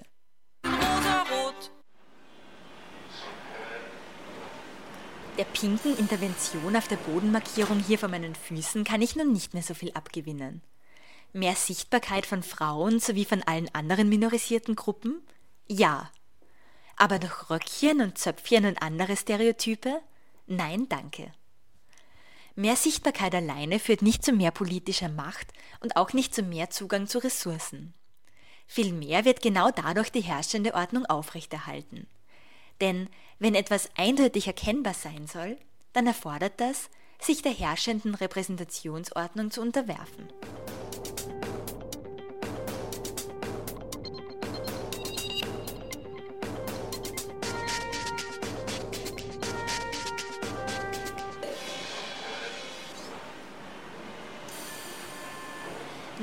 [5.37, 9.63] Der pinken Intervention auf der Bodenmarkierung hier vor meinen Füßen kann ich nun nicht mehr
[9.63, 10.61] so viel abgewinnen.
[11.33, 15.19] Mehr Sichtbarkeit von Frauen sowie von allen anderen minorisierten Gruppen?
[15.67, 16.11] Ja.
[16.95, 19.99] Aber durch Röckchen und Zöpfchen und andere Stereotype?
[20.45, 21.31] Nein, danke.
[22.55, 27.07] Mehr Sichtbarkeit alleine führt nicht zu mehr politischer Macht und auch nicht zu mehr Zugang
[27.07, 27.95] zu Ressourcen.
[28.67, 32.07] Vielmehr wird genau dadurch die herrschende Ordnung aufrechterhalten.
[32.79, 35.57] Denn wenn etwas eindeutig erkennbar sein soll,
[35.93, 40.27] dann erfordert das, sich der herrschenden Repräsentationsordnung zu unterwerfen.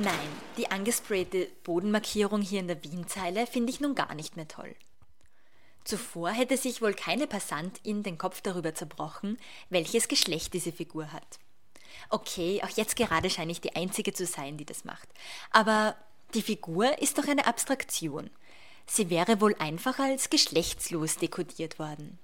[0.03, 4.75] Nein, die angesprayte Bodenmarkierung hier in der Wienzeile finde ich nun gar nicht mehr toll.
[5.85, 9.37] Zuvor hätte sich wohl keine Passantin den Kopf darüber zerbrochen,
[9.69, 11.39] welches Geschlecht diese Figur hat.
[12.09, 15.07] Okay, auch jetzt gerade scheine ich die Einzige zu sein, die das macht.
[15.51, 15.95] Aber
[16.33, 18.31] die Figur ist doch eine Abstraktion.
[18.87, 22.19] Sie wäre wohl einfach als geschlechtslos dekodiert worden.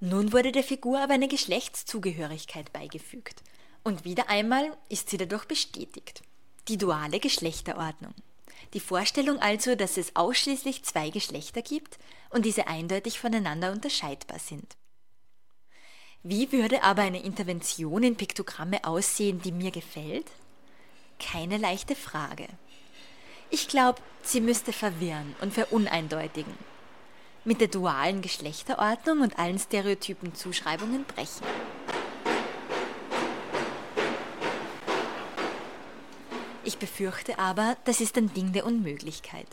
[0.00, 3.44] Nun wurde der Figur aber eine Geschlechtszugehörigkeit beigefügt.
[3.84, 6.22] Und wieder einmal ist sie dadurch bestätigt.
[6.68, 8.14] Die duale Geschlechterordnung.
[8.74, 14.76] Die Vorstellung also, dass es ausschließlich zwei Geschlechter gibt und diese eindeutig voneinander unterscheidbar sind.
[16.22, 20.26] Wie würde aber eine Intervention in Piktogramme aussehen, die mir gefällt?
[21.18, 22.46] Keine leichte Frage.
[23.50, 26.52] Ich glaube, sie müsste verwirren und veruneindeutigen.
[27.44, 31.46] Mit der dualen Geschlechterordnung und allen stereotypen Zuschreibungen brechen.
[36.68, 39.46] Ich befürchte aber, das ist ein Ding der Unmöglichkeit.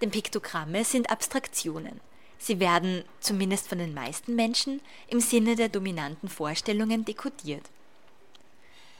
[0.00, 2.00] Denn Piktogramme sind Abstraktionen.
[2.38, 7.64] Sie werden, zumindest von den meisten Menschen, im Sinne der dominanten Vorstellungen dekodiert.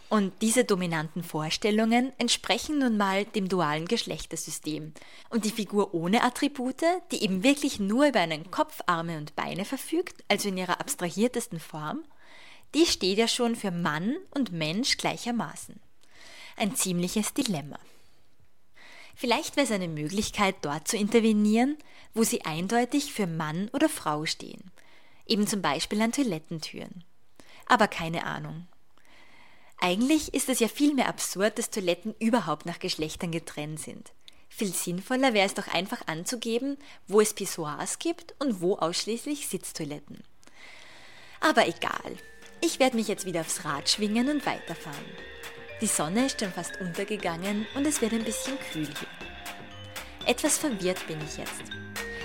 [0.09, 4.93] Und diese dominanten Vorstellungen entsprechen nun mal dem dualen Geschlechtersystem.
[5.31, 6.83] Und die Figur ohne Attribute,
[7.13, 11.61] die eben wirklich nur über einen Kopf, Arme und Beine verfügt, also in ihrer abstrahiertesten
[11.61, 12.03] Form,
[12.75, 15.79] die steht ja schon für Mann und Mensch gleichermaßen.
[16.59, 17.79] Ein ziemliches Dilemma.
[19.15, 21.79] Vielleicht wäre es eine Möglichkeit, dort zu intervenieren,
[22.15, 24.73] wo sie eindeutig für Mann oder Frau stehen.
[25.25, 27.05] Eben zum Beispiel an Toilettentüren.
[27.67, 28.67] Aber keine Ahnung.
[29.77, 34.11] Eigentlich ist es ja vielmehr absurd, dass Toiletten überhaupt nach Geschlechtern getrennt sind.
[34.49, 40.25] Viel sinnvoller wäre es doch einfach anzugeben, wo es Pissoirs gibt und wo ausschließlich Sitztoiletten.
[41.39, 42.17] Aber egal.
[42.61, 45.07] Ich werde mich jetzt wieder aufs Rad schwingen und weiterfahren.
[45.81, 50.27] Die Sonne ist schon fast untergegangen und es wird ein bisschen kühl hier.
[50.27, 51.63] Etwas verwirrt bin ich jetzt.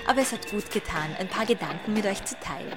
[0.07, 2.73] Aber es hat gut getan, ein paar Gedanken mit euch zu teilen.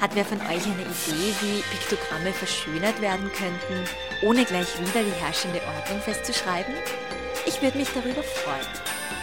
[0.00, 3.84] Hat wer von euch eine Idee, wie Piktogramme verschönert werden könnten,
[4.22, 6.72] ohne gleich wieder die herrschende Ordnung festzuschreiben?
[7.44, 8.66] Ich würde mich darüber freuen.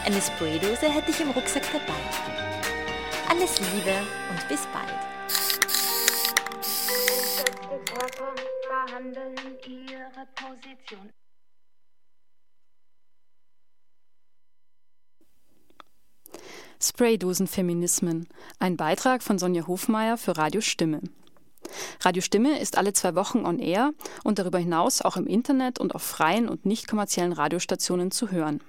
[0.05, 1.99] Eine Spraydose hätte ich im Rucksack dabei.
[3.29, 3.95] Alles Liebe
[4.29, 5.14] und bis bald.
[10.33, 11.11] Position.
[16.81, 18.27] Spraydosenfeminismen.
[18.59, 21.01] Ein Beitrag von Sonja Hofmeier für Radio Stimme.
[22.01, 23.91] Radio Stimme ist alle zwei Wochen on air
[24.23, 28.61] und darüber hinaus auch im Internet und auf freien und nicht kommerziellen Radiostationen zu hören.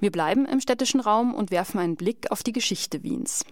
[0.00, 3.44] Wir bleiben im städtischen Raum und werfen einen Blick auf die Geschichte Wiens.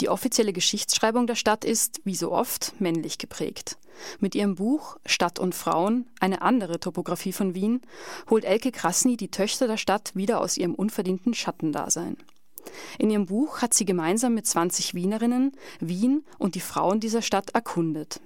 [0.00, 3.76] Die offizielle Geschichtsschreibung der Stadt ist, wie so oft, männlich geprägt.
[4.18, 7.82] Mit ihrem Buch Stadt und Frauen, eine andere Topographie von Wien,
[8.28, 12.16] holt Elke Krasny die Töchter der Stadt wieder aus ihrem unverdienten Schattendasein.
[12.98, 17.50] In ihrem Buch hat sie gemeinsam mit 20 Wienerinnen Wien und die Frauen dieser Stadt
[17.50, 18.20] erkundet.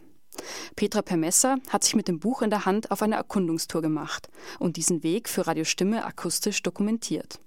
[0.75, 4.29] Petra Permesser hat sich mit dem Buch in der Hand auf eine Erkundungstour gemacht
[4.59, 7.39] und diesen Weg für Radiostimme akustisch dokumentiert.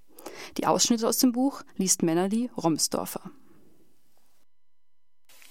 [0.58, 3.32] Die Ausschnitte aus dem Buch liest Melanie Romsdorfer.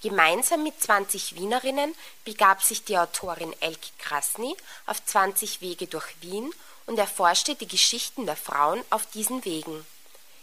[0.07, 1.93] Gemeinsam mit 20 Wienerinnen
[2.23, 4.55] begab sich die Autorin Elke Krasny
[4.85, 6.49] auf 20 Wege durch Wien
[6.85, 9.85] und erforschte die Geschichten der Frauen auf diesen Wegen.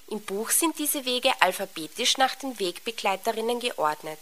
[0.09, 4.19] Im Buch sind diese Wege alphabetisch nach den Wegbegleiterinnen geordnet.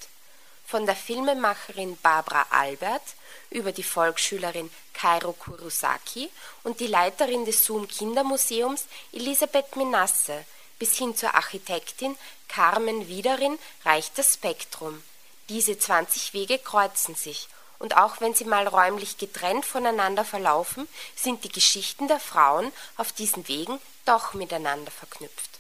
[0.65, 3.03] Von der Filmemacherin Barbara Albert
[3.51, 6.31] über die Volksschülerin Kairo Kurosaki
[6.63, 10.45] und die Leiterin des Zoom Kindermuseums Elisabeth Menasse
[10.79, 12.17] bis hin zur Architektin
[12.47, 15.03] Carmen Wiederin reicht das Spektrum.
[15.49, 17.49] Diese 20 Wege kreuzen sich
[17.83, 20.87] und auch wenn sie mal räumlich getrennt voneinander verlaufen,
[21.17, 25.59] sind die Geschichten der Frauen auf diesen Wegen doch miteinander verknüpft.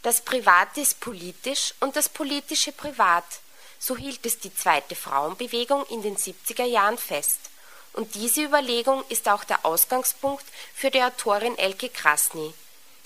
[0.00, 3.24] Das Private ist politisch und das Politische privat.
[3.78, 7.40] So hielt es die zweite Frauenbewegung in den 70er Jahren fest.
[7.92, 12.54] Und diese Überlegung ist auch der Ausgangspunkt für die Autorin Elke Krasny.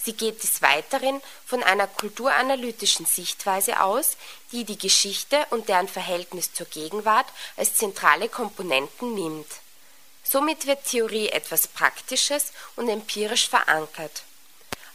[0.02, 4.16] Sie geht des Weiteren von einer kulturanalytischen Sichtweise aus,
[4.52, 7.26] die die Geschichte und deren Verhältnis zur Gegenwart
[7.56, 9.46] als zentrale Komponenten nimmt.
[10.22, 14.22] Somit wird Theorie etwas Praktisches und empirisch verankert.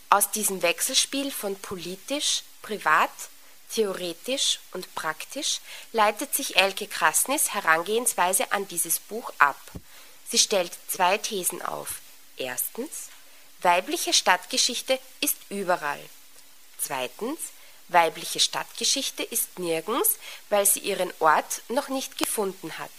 [0.10, 3.12] Aus diesem Wechselspiel von politisch, privat,
[3.72, 5.60] theoretisch und praktisch
[5.92, 9.60] leitet sich Elke Krasnis Herangehensweise an dieses Buch ab.
[10.30, 12.00] Sie stellt zwei Thesen auf.
[12.38, 13.10] Erstens,
[13.66, 16.00] weibliche Stadtgeschichte ist überall.
[16.78, 17.40] Zweitens,
[17.88, 20.18] weibliche Stadtgeschichte ist nirgends,
[20.50, 22.92] weil sie ihren Ort noch nicht gefunden hat.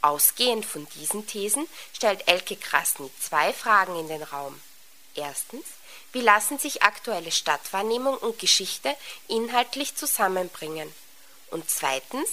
[0.00, 4.60] Ausgehend von diesen Thesen stellt Elke Krasny zwei Fragen in den Raum.
[5.16, 5.66] Erstens,
[6.12, 10.94] wie lassen sich aktuelle Stadtwahrnehmung und Geschichte inhaltlich zusammenbringen?
[11.50, 12.28] Und zweitens,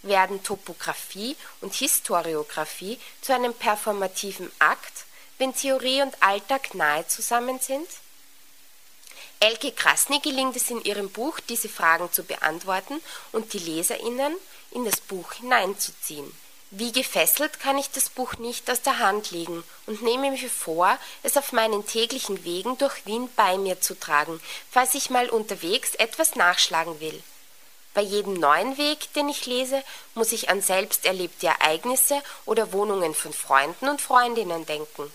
[0.00, 5.04] werden Topographie und Historiographie zu einem performativen Akt,
[5.38, 7.88] wenn Theorie und Alltag nahe zusammen sind?
[9.40, 13.00] Elke Krasny gelingt es in ihrem Buch, diese Fragen zu beantworten
[13.32, 14.34] und die LeserInnen
[14.70, 16.32] in das Buch hineinzuziehen.
[16.70, 20.98] Wie gefesselt kann ich das Buch nicht aus der Hand legen und nehme mir vor,
[21.22, 25.94] es auf meinen täglichen Wegen durch Wien bei mir zu tragen, falls ich mal unterwegs
[25.94, 27.22] etwas nachschlagen will.
[27.92, 33.14] Bei jedem neuen Weg, den ich lese, muss ich an selbst erlebte Ereignisse oder Wohnungen
[33.14, 35.12] von Freunden und Freundinnen denken.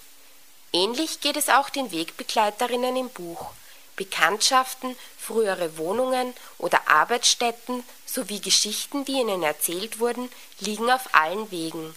[0.72, 3.52] Ähnlich geht es auch den Wegbegleiterinnen im Buch.
[3.96, 11.96] Bekanntschaften, frühere Wohnungen oder Arbeitsstätten sowie Geschichten, die ihnen erzählt wurden, liegen auf allen Wegen.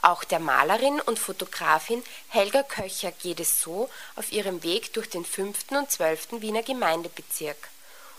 [0.00, 5.24] Auch der Malerin und Fotografin Helga Köcher geht es so auf ihrem Weg durch den
[5.24, 7.68] fünften und zwölften Wiener Gemeindebezirk.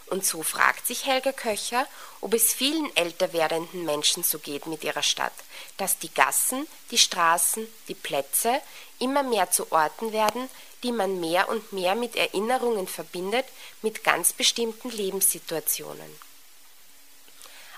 [0.10, 1.88] Und so fragt sich Helga Köcher,
[2.20, 5.34] ob es vielen älter werdenden Menschen so geht mit ihrer Stadt,
[5.78, 8.60] dass die Gassen, die Straßen, die Plätze
[8.98, 10.50] immer mehr zu Orten werden,
[10.82, 13.46] die man mehr und mehr mit Erinnerungen verbindet,
[13.84, 16.20] mit ganz bestimmten Lebenssituationen.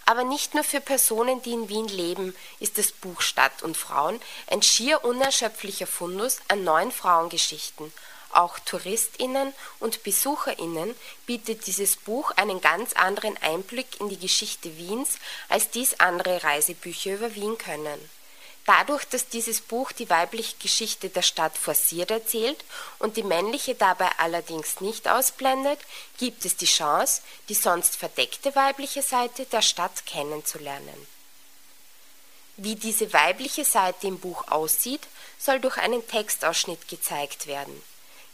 [0.05, 4.19] Aber nicht nur für Personen, die in Wien leben, ist das Buch Stadt und Frauen
[4.47, 7.91] ein schier unerschöpflicher Fundus an neuen Frauengeschichten.
[8.34, 15.17] Auch Touristinnen und Besucherinnen bietet dieses Buch einen ganz anderen Einblick in die Geschichte Wiens,
[15.49, 18.09] als dies andere Reisebücher über Wien können.
[18.65, 22.63] Dadurch, dass dieses Buch die weibliche Geschichte der Stadt forciert erzählt
[22.99, 25.79] und die männliche dabei allerdings nicht ausblendet,
[26.19, 31.07] gibt es die Chance, die sonst verdeckte weibliche Seite der Stadt kennenzulernen.
[32.57, 35.07] Wie diese weibliche Seite im Buch aussieht,
[35.39, 37.82] soll durch einen Textausschnitt gezeigt werden.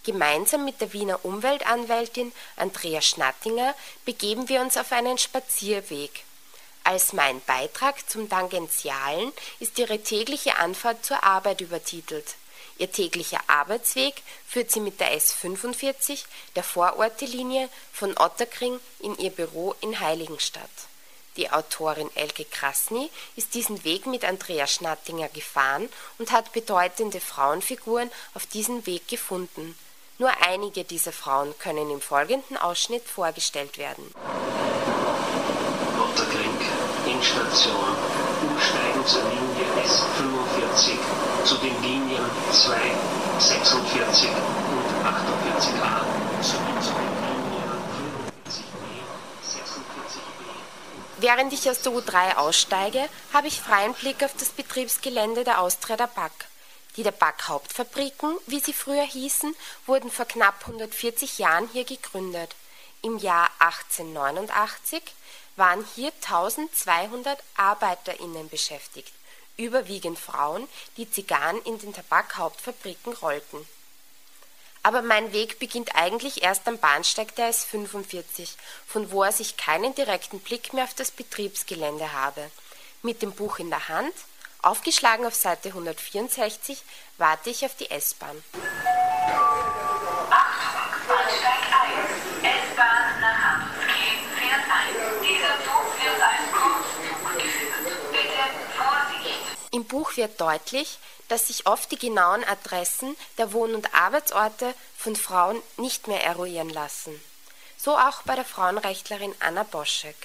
[0.07, 6.23] Gemeinsam mit der Wiener Umweltanwältin Andrea Schnattinger begeben wir uns auf einen Spazierweg
[6.85, 12.35] Als mein Beitrag zum Tangentialen ist ihre tägliche Anfahrt zur Arbeit übertitelt.
[12.77, 16.23] Ihr täglicher Arbeitsweg führt sie mit der S45,
[16.55, 20.69] der Vorortelinie, von Otterkring in ihr Büro in Heiligenstadt.
[21.35, 28.09] Die Autorin Elke Krasny ist diesen Weg mit Andrea Schnattinger gefahren und hat bedeutende Frauenfiguren
[28.35, 29.77] auf diesem Weg gefunden.
[30.19, 34.11] Nur einige dieser Frauen können im folgenden Ausschnitt vorgestellt werden.
[36.01, 36.57] Otterkring,
[37.05, 37.95] Endstation,
[38.41, 42.75] umsteigen zur Linie S45 zu den Linien 2,
[43.37, 46.01] 46 und 48a
[46.41, 47.59] sowie zu den Linien
[48.57, 48.97] 45b,
[49.45, 50.17] 46b.
[51.19, 55.95] Während ich aus der U3 aussteige, habe ich freien Blick auf das Betriebsgelände der Austria
[55.95, 56.47] der Back.
[56.97, 62.55] Die der Back Hauptfabriken, wie sie früher hießen, wurden vor knapp 140 Jahren hier gegründet.
[63.03, 65.03] Im Jahr 1889
[65.55, 69.13] waren hier 1200 ArbeiterInnen beschäftigt,
[69.57, 70.67] überwiegend Frauen,
[70.97, 73.67] die Zigarren in den Tabakhauptfabriken rollten.
[74.81, 78.49] Aber mein Weg beginnt eigentlich erst am Bahnsteig der S45,
[78.87, 82.49] von wo aus ich keinen direkten Blick mehr auf das Betriebsgelände habe.
[83.03, 84.13] Mit dem Buch in der Hand,
[84.61, 86.81] aufgeschlagen auf Seite 164,
[87.17, 88.43] warte ich auf die S-Bahn.
[91.07, 91.63] Bahnsteig
[92.41, 94.93] 1, S-Bahn nach Handelsgehen fährt ein.
[95.21, 98.11] Dieser Zug wird als Kurzzug geführt.
[98.11, 98.43] Bitte
[98.75, 99.39] Vorsicht!
[99.71, 105.15] Im Buch wird deutlich, dass sich oft die genauen Adressen der Wohn- und Arbeitsorte von
[105.15, 107.21] Frauen nicht mehr eruieren lassen.
[107.77, 110.15] So auch bei der Frauenrechtlerin Anna Boschek.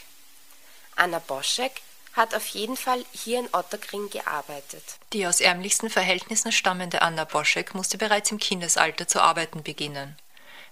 [0.96, 4.82] Anna Boschek hat auf jeden Fall hier in Otterkring gearbeitet.
[5.12, 10.16] Die aus ärmlichsten Verhältnissen stammende Anna Boschek musste bereits im Kindesalter zu arbeiten beginnen.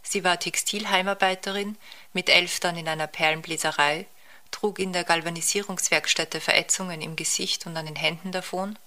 [0.03, 1.77] Sie war Textilheimarbeiterin,
[2.13, 4.07] mit elf dann in einer Perlenbläserei,
[4.51, 8.79] trug in der Galvanisierungswerkstätte Verätzungen im Gesicht und an den Händen davon,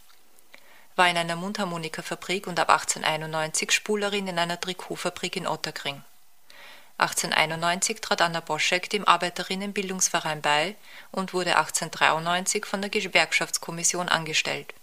[0.95, 6.03] war in einer Mundharmonikafabrik und ab 1891 Spulerin in einer Trikotfabrik in Otterkring.
[6.97, 10.75] 1891 trat Anna Boschek dem Arbeiterinnenbildungsverein bei
[11.11, 14.73] und wurde 1893 von der Gewerkschaftskommission angestellt.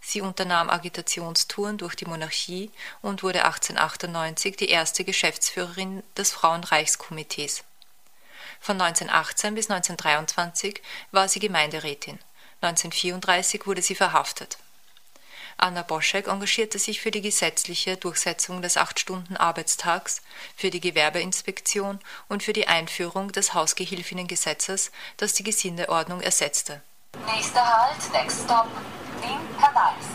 [0.00, 2.70] Sie unternahm Agitationstouren durch die Monarchie
[3.02, 7.64] und wurde 1898 die erste Geschäftsführerin des Frauenreichskomitees.
[8.60, 12.18] Von 1918 bis 1923 war sie Gemeinderätin.
[12.62, 14.58] 1934 wurde sie verhaftet.
[15.62, 20.22] Anna Boschek engagierte sich für die gesetzliche Durchsetzung des Acht-Stunden-Arbeitstags,
[20.56, 26.80] für die Gewerbeinspektion und für die Einführung des Hausgehilfinnengesetzes, das die Gesindeordnung ersetzte.
[27.26, 28.68] Nächster Halt, next stop,
[29.20, 30.06] Wien, Kanals.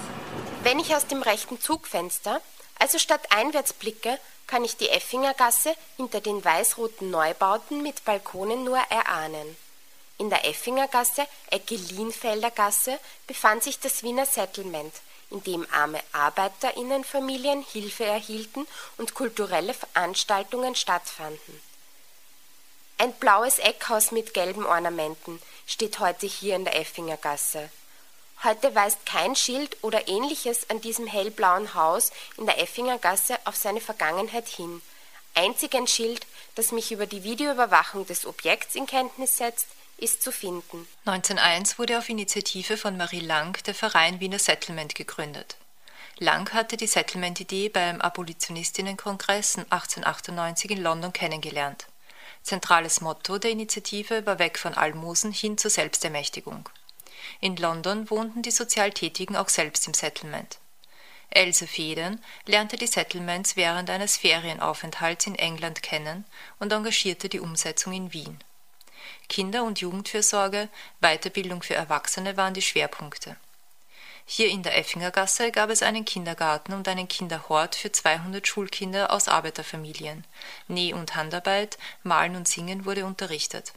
[0.63, 2.41] Wenn ich aus dem rechten Zugfenster,
[2.79, 8.79] also statt einwärts blicke, kann ich die Effingergasse hinter den weiß-roten Neubauten mit Balkonen nur
[8.89, 9.55] erahnen.
[10.17, 14.93] In der Effingergasse, Ecke Lienfelder Gasse, befand sich das Wiener Settlement,
[15.31, 18.67] in dem arme Arbeiterinnenfamilien Hilfe erhielten
[18.97, 21.61] und kulturelle Veranstaltungen stattfanden.
[22.97, 27.69] Ein blaues Eckhaus mit gelben Ornamenten steht heute hier in der Effingergasse.
[28.43, 33.81] Heute weist kein Schild oder ähnliches an diesem hellblauen Haus in der Effingergasse auf seine
[33.81, 34.81] Vergangenheit hin.
[35.33, 39.67] Einzig ein Schild, das mich über die Videoüberwachung des Objekts in Kenntnis setzt,
[39.97, 40.87] ist zu finden.
[41.05, 45.57] 1901 wurde auf Initiative von Marie Lang der Verein Wiener Settlement gegründet.
[46.17, 51.87] Lang hatte die Settlement-Idee beim Abolitionistinnenkongress 1898 in London kennengelernt.
[52.41, 56.69] Zentrales Motto der Initiative war weg von Almosen hin zur Selbstermächtigung.
[57.41, 60.59] In London wohnten die Sozialtätigen auch selbst im Settlement.
[61.31, 66.23] Else Federn lernte die Settlements während eines Ferienaufenthalts in England kennen
[66.59, 68.39] und engagierte die Umsetzung in Wien.
[69.27, 70.69] Kinder- und Jugendfürsorge,
[71.01, 73.35] Weiterbildung für Erwachsene waren die Schwerpunkte.
[74.27, 79.27] Hier in der Effingergasse gab es einen Kindergarten und einen Kinderhort für 200 Schulkinder aus
[79.27, 80.25] Arbeiterfamilien.
[80.67, 83.73] Näh- und Handarbeit, Malen und Singen wurde unterrichtet.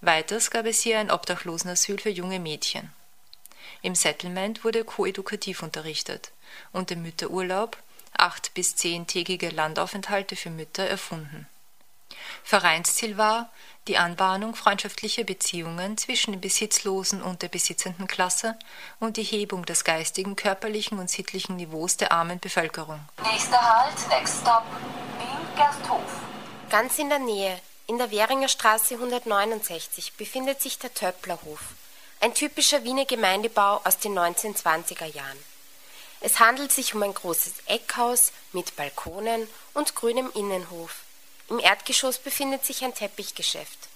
[0.00, 2.92] Weiters gab es hier ein Obdachlosenasyl für junge Mädchen.
[3.82, 6.30] Im Settlement wurde koedukativ unterrichtet
[6.72, 7.76] und im Mütterurlaub
[8.16, 11.48] acht bis zehntägige Landaufenthalte für Mütter erfunden.
[12.44, 13.50] Vereinsziel war
[13.90, 18.56] die Anbahnung freundschaftlicher Beziehungen zwischen dem Besitzlosen und der besitzenden Klasse
[19.00, 23.00] und die Hebung des geistigen, körperlichen und sittlichen Niveaus der armen Bevölkerung.
[23.32, 24.62] Nächster Halt, next stop,
[25.18, 26.12] Wien, Gersthof.
[26.70, 31.60] Ganz in der Nähe, in der Währinger Straße 169, befindet sich der Töpplerhof,
[32.20, 35.38] ein typischer Wiener Gemeindebau aus den 1920er Jahren.
[36.20, 40.99] Es handelt sich um ein großes Eckhaus mit Balkonen und grünem Innenhof.
[41.50, 43.88] Im Erdgeschoss befindet sich ein Teppichgeschäft.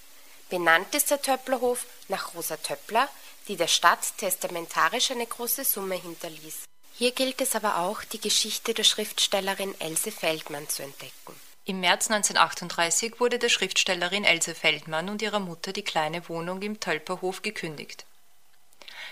[0.49, 3.07] Benannt ist der Töpplerhof nach Rosa Töppler,
[3.47, 6.65] die der Stadt testamentarisch eine große Summe hinterließ.
[6.93, 11.33] Hier gilt es aber auch, die Geschichte der Schriftstellerin Else Feldmann zu entdecken.
[11.63, 16.81] Im März 1938 wurde der Schriftstellerin Else Feldmann und ihrer Mutter die kleine Wohnung im
[16.81, 18.05] Tölperhof gekündigt.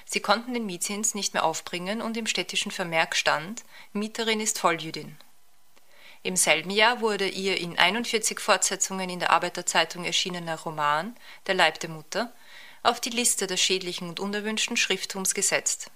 [0.05, 3.63] Sie konnten den Mietzins nicht mehr aufbringen und im städtischen Vermerk stand,
[3.93, 5.17] Mieterin ist Volljüdin.
[6.25, 11.17] Im selben Jahr wurde ihr in 41 Fortsetzungen in der Arbeiterzeitung erschienener Roman
[11.47, 12.33] Der Leib der Mutter
[12.81, 15.91] auf die Liste des schädlichen und unerwünschten Schrifttums gesetzt.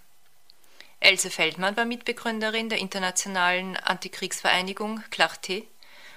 [1.00, 5.64] Else Feldmann war Mitbegründerin der internationalen Antikriegsvereinigung Clarté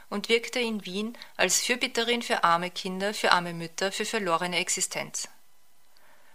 [0.09, 5.29] und wirkte in Wien als Fürbitterin für arme Kinder, für arme Mütter, für verlorene Existenz.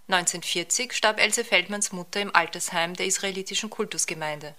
[0.07, 4.55] 1940 starb Else Feldmanns Mutter im Altersheim der israelitischen Kultusgemeinde.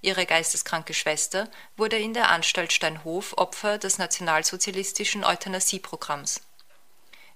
[0.00, 6.40] Ihre geisteskranke Schwester wurde in der Anstalt Steinhof Opfer des nationalsozialistischen Euthanasieprogramms.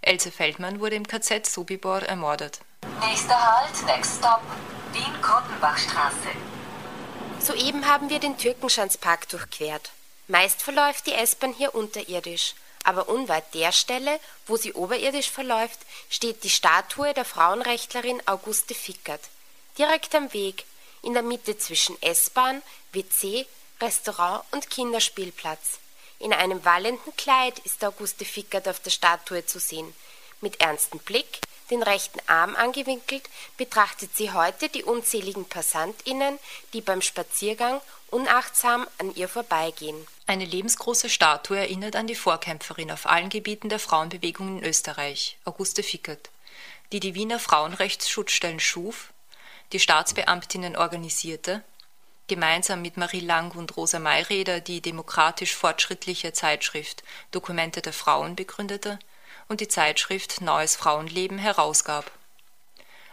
[0.03, 2.61] Else Feldmann wurde im KZ Sobibor ermordet.
[3.01, 4.41] Nächster Halt, next stop,
[4.93, 6.29] Wien-Kottenbachstraße.
[7.41, 9.91] Soeben haben wir den Türkenschanzpark durchquert.
[10.29, 16.45] Meist verläuft die S-Bahn hier unterirdisch, aber unweit der Stelle, wo sie oberirdisch verläuft, steht
[16.45, 19.21] die Statue der Frauenrechtlerin Auguste Fickert.
[19.77, 20.65] Direkt am Weg,
[21.03, 23.47] in der Mitte zwischen S-Bahn, WC,
[23.81, 25.79] Restaurant und Kinderspielplatz.
[26.19, 29.95] In einem wallenden Kleid ist Auguste Fickert auf der Statue zu sehen.
[30.43, 31.41] Mit ernstem Blick,
[31.71, 33.23] den rechten Arm angewinkelt,
[33.57, 36.39] betrachtet sie heute die unzähligen PassantInnen,
[36.73, 37.81] die beim Spaziergang
[38.11, 40.07] unachtsam an ihr vorbeigehen.
[40.27, 45.83] Eine lebensgroße Statue erinnert an die Vorkämpferin auf allen Gebieten der Frauenbewegung in Österreich, Auguste
[45.83, 46.31] Fickert,
[46.93, 49.10] die die Wiener Frauenrechtsschutzstellen schuf,
[49.73, 51.63] die Staatsbeamtinnen organisierte,
[52.27, 58.99] gemeinsam mit Marie Lang und Rosa Mayreder die demokratisch fortschrittliche Zeitschrift Dokumente der Frauen begründete
[59.49, 62.11] und die Zeitschrift Neues Frauenleben herausgab.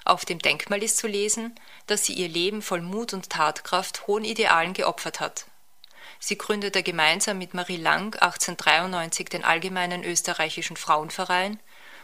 [0.05, 1.53] Auf dem Denkmal ist zu lesen,
[1.85, 5.45] dass sie ihr Leben voll Mut und Tatkraft hohen Idealen geopfert hat.
[6.19, 11.59] Sie gründete gemeinsam mit Marie Lang 1893 den Allgemeinen Österreichischen Frauenverein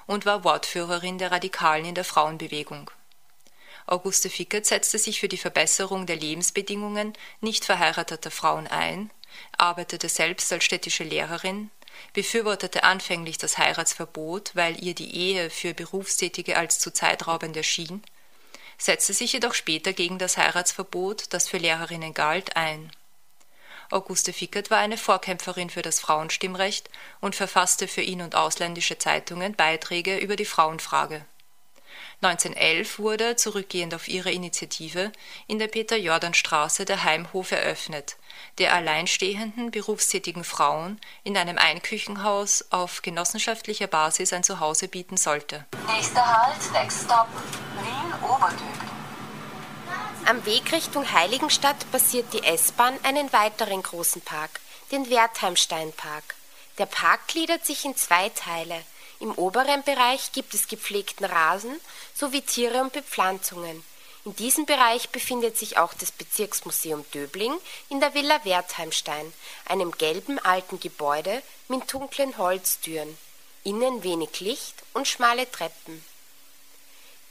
[0.06, 2.92] und war Wortführerin der Radikalen in der Frauenbewegung.
[3.86, 9.12] Auguste Fickert setzte sich für die Verbesserung der Lebensbedingungen nicht verheirateter Frauen ein,
[9.58, 11.70] arbeitete selbst als städtische Lehrerin,
[12.14, 18.02] befürwortete anfänglich das Heiratsverbot, weil ihr die Ehe für Berufstätige als zu zeitraubend erschien,
[18.78, 22.92] setzte sich jedoch später gegen das Heiratsverbot, das für Lehrerinnen galt, ein.
[23.92, 29.56] Auguste Fickert war eine Vorkämpferin für das Frauenstimmrecht und verfasste für ihn und ausländische Zeitungen
[29.56, 31.26] Beiträge über die Frauenfrage
[32.24, 35.12] 1911 wurde, zurückgehend auf ihre Initiative,
[35.48, 38.16] in der Peter-Jordan-Straße der Heimhof eröffnet,
[38.58, 45.66] der alleinstehenden berufstätigen Frauen in einem Einküchenhaus auf genossenschaftlicher Basis ein Zuhause bieten sollte.
[45.88, 47.28] Nächster Halt, next stop,
[47.82, 48.94] Wien-Oberdöbling.
[50.26, 54.62] Am Weg Richtung Heiligenstadt passiert die S-Bahn einen weiteren großen Park,
[54.92, 56.36] den Wertheimsteinpark.
[56.78, 58.82] Der Park gliedert sich in zwei Teile.
[59.24, 61.80] Im oberen Bereich gibt es gepflegten Rasen
[62.14, 63.82] sowie Tiere und Bepflanzungen.
[64.26, 67.58] In diesem Bereich befindet sich auch das Bezirksmuseum Döbling
[67.88, 69.32] in der Villa Wertheimstein,
[69.64, 73.18] einem gelben alten Gebäude mit dunklen Holztüren,
[73.64, 76.04] innen wenig Licht und schmale Treppen.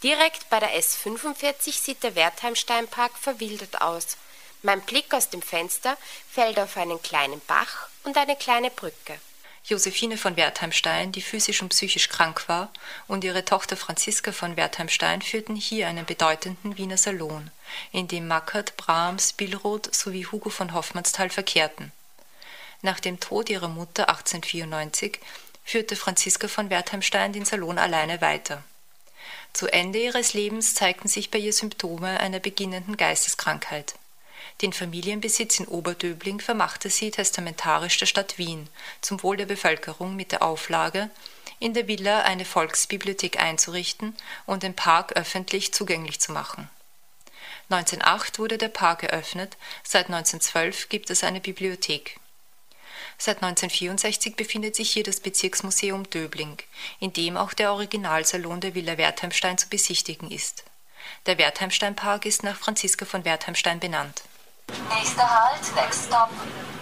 [0.02, 4.16] Direkt bei der S45 sieht der Wertheimsteinpark verwildert aus.
[4.62, 5.98] Mein Blick aus dem Fenster
[6.30, 9.20] fällt auf einen kleinen Bach und eine kleine Brücke.
[9.64, 12.72] Josephine von Wertheimstein, die physisch und psychisch krank war,
[13.06, 17.50] und ihre Tochter Franziska von Wertheimstein führten hier einen bedeutenden Wiener Salon,
[17.92, 21.92] in dem Mackert, Brahms, Billroth sowie Hugo von Hoffmannsthal verkehrten.
[22.82, 25.20] Nach dem Tod ihrer Mutter 1894
[25.64, 28.64] führte Franziska von Wertheimstein den Salon alleine weiter.
[29.52, 33.94] Zu Ende ihres Lebens zeigten sich bei ihr Symptome einer beginnenden Geisteskrankheit.
[34.62, 38.68] Den Familienbesitz in Oberdöbling vermachte sie testamentarisch der Stadt Wien
[39.00, 41.10] zum Wohl der Bevölkerung mit der Auflage,
[41.58, 46.70] in der Villa eine Volksbibliothek einzurichten und den Park öffentlich zugänglich zu machen.
[47.70, 52.20] 1908 wurde der Park eröffnet, seit 1912 gibt es eine Bibliothek.
[53.18, 56.58] Seit 1964 befindet sich hier das Bezirksmuseum Döbling,
[57.00, 60.64] in dem auch der Originalsalon der Villa Wertheimstein zu besichtigen ist.
[61.26, 64.22] Der Wertheimsteinpark ist nach Franziska von Wertheimstein benannt.
[64.94, 66.30] Nächster Halt, next stop,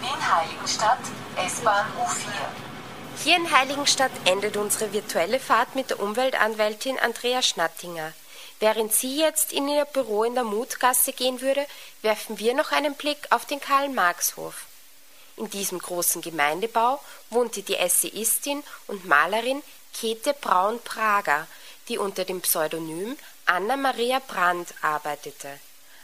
[0.01, 0.99] Wien-Heiligenstadt,
[1.45, 3.23] S-Bahn U4.
[3.23, 8.13] Hier in Heiligenstadt endet unsere virtuelle Fahrt mit der Umweltanwältin Andrea Schnattinger.
[8.59, 11.65] Während sie jetzt in ihr Büro in der Mutgasse gehen würde,
[12.01, 14.65] werfen wir noch einen Blick auf den Karl-Marx-Hof.
[15.37, 19.63] In diesem großen Gemeindebau wohnte die Essayistin und Malerin
[19.93, 21.47] Käthe Braun-Prager,
[21.87, 25.59] die unter dem Pseudonym Anna Maria Brandt arbeitete.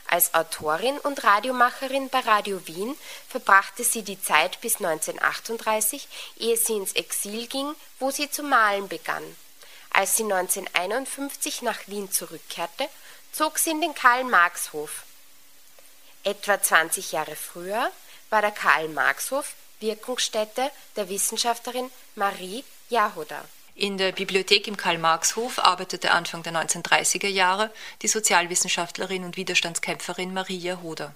[0.09, 2.97] Als Autorin und Radiomacherin bei Radio Wien
[3.27, 8.87] verbrachte sie die Zeit bis 1938, ehe sie ins Exil ging, wo sie zu malen
[8.87, 9.23] begann.
[9.91, 12.87] Als sie 1951 nach Wien zurückkehrte,
[13.33, 15.03] zog sie in den Karl-Marx-Hof.
[16.23, 17.91] Etwa 20 Jahre früher
[18.29, 23.43] war der Karl-Marx-Hof Wirkungsstätte der Wissenschaftlerin Marie Jahoda.
[23.79, 27.71] In der Bibliothek im Karl-Marx-Hof arbeitete Anfang der 1930er Jahre
[28.01, 31.13] die Sozialwissenschaftlerin und Widerstandskämpferin Marie Jahoda.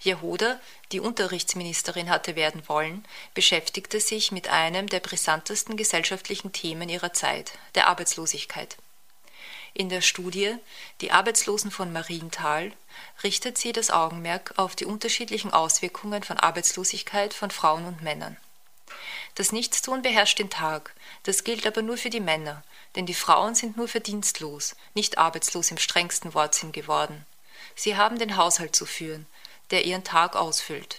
[0.00, 0.60] Jahoda,
[0.92, 3.02] die Unterrichtsministerin hatte werden wollen,
[3.32, 8.76] beschäftigte sich mit einem der brisantesten gesellschaftlichen Themen ihrer Zeit, der Arbeitslosigkeit.
[9.72, 10.56] In der Studie
[11.00, 12.72] Die Arbeitslosen von Marienthal
[13.22, 18.36] richtet sie das Augenmerk auf die unterschiedlichen Auswirkungen von Arbeitslosigkeit von Frauen und Männern.
[19.34, 20.94] Das Nichtstun beherrscht den Tag,
[21.24, 22.62] das gilt aber nur für die Männer,
[22.96, 27.26] denn die Frauen sind nur verdienstlos, nicht arbeitslos im strengsten Wortsinn geworden.
[27.74, 29.26] Sie haben den Haushalt zu führen,
[29.70, 30.98] der ihren Tag ausfüllt.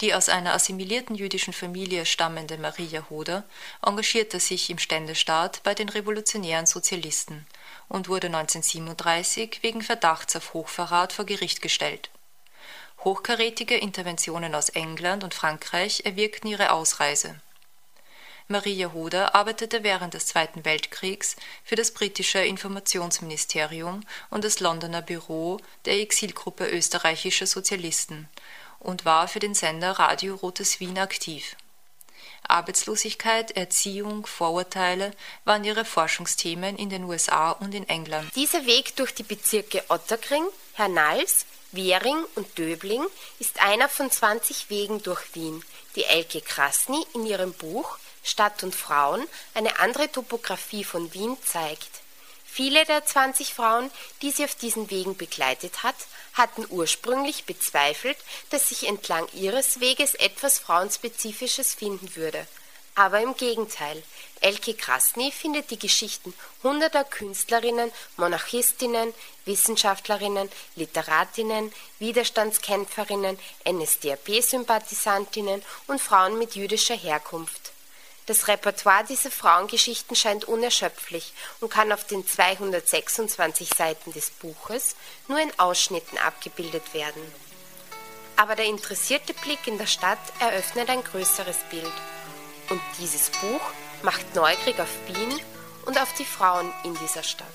[0.00, 3.44] Die aus einer assimilierten jüdischen Familie stammende Maria Hoder
[3.82, 7.46] engagierte sich im Ständestaat bei den revolutionären Sozialisten
[7.88, 12.10] und wurde 1937 wegen Verdachts auf Hochverrat vor Gericht gestellt.
[13.04, 17.40] Hochkarätige Interventionen aus England und Frankreich erwirkten ihre Ausreise.
[18.48, 21.34] Maria Hoder arbeitete während des Zweiten Weltkriegs
[21.64, 28.28] für das britische Informationsministerium und das Londoner Büro der Exilgruppe österreichischer Sozialisten
[28.78, 31.56] und war für den Sender Radio Rotes Wien aktiv.
[32.46, 35.10] Arbeitslosigkeit, Erziehung, Vorurteile
[35.44, 38.30] waren ihre Forschungsthemen in den USA und in England.
[38.36, 40.44] Dieser Weg durch die Bezirke Otterkring,
[40.74, 43.04] Hernals, Währing und Döbling
[43.40, 45.64] ist einer von 20 Wegen durch Wien,
[45.96, 51.90] die Elke Krasny in ihrem Buch Stadt und Frauen eine andere Topographie von Wien zeigt.
[52.44, 53.90] Viele der 20 Frauen,
[54.22, 55.94] die sie auf diesen Wegen begleitet hat,
[56.32, 58.16] hatten ursprünglich bezweifelt,
[58.50, 62.46] dass sich entlang ihres Weges etwas Frauenspezifisches finden würde.
[62.94, 64.02] Aber im Gegenteil,
[64.40, 69.12] Elke Krasny findet die Geschichten hunderter Künstlerinnen, Monarchistinnen,
[69.44, 77.75] Wissenschaftlerinnen, Literatinnen, Widerstandskämpferinnen, NSDAP-Sympathisantinnen und Frauen mit jüdischer Herkunft.
[78.26, 84.96] Das Repertoire dieser Frauengeschichten scheint unerschöpflich und kann auf den 226 Seiten des Buches
[85.28, 87.22] nur in Ausschnitten abgebildet werden.
[88.34, 91.92] Aber der interessierte Blick in der Stadt eröffnet ein größeres Bild.
[92.68, 93.60] Und dieses Buch
[94.02, 95.40] macht neugierig auf Wien
[95.86, 97.46] und auf die Frauen in dieser Stadt.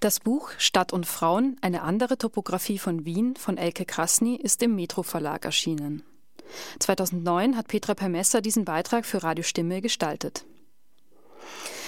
[0.00, 4.74] Das Buch Stadt und Frauen, eine andere Topographie von Wien von Elke Krasny ist im
[4.74, 6.02] Metro Verlag erschienen.
[6.78, 10.46] 2009 hat Petra Permesser diesen Beitrag für Radio Stimme gestaltet.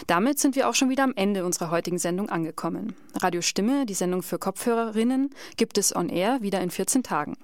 [0.07, 2.97] Damit sind wir auch schon wieder am Ende unserer heutigen Sendung angekommen.
[3.15, 7.39] Radio Stimme, die Sendung für Kopfhörerinnen, gibt es on air wieder in 14 Tagen.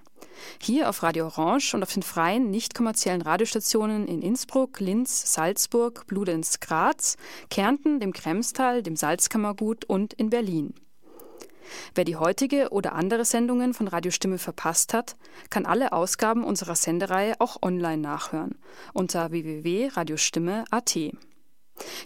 [0.61, 6.07] Hier auf Radio Orange und auf den freien, nicht kommerziellen Radiostationen in Innsbruck, Linz, Salzburg,
[6.07, 7.17] Bludenz, Graz,
[7.51, 10.75] Kärnten, dem Kremstal, dem Salzkammergut und in Berlin.
[11.95, 15.17] Wer die heutige oder andere Sendungen von Radio Stimme verpasst hat,
[15.51, 18.59] kann alle Ausgaben unserer Sendereihe auch online nachhören
[18.95, 20.91] unter www.radiostimme.at.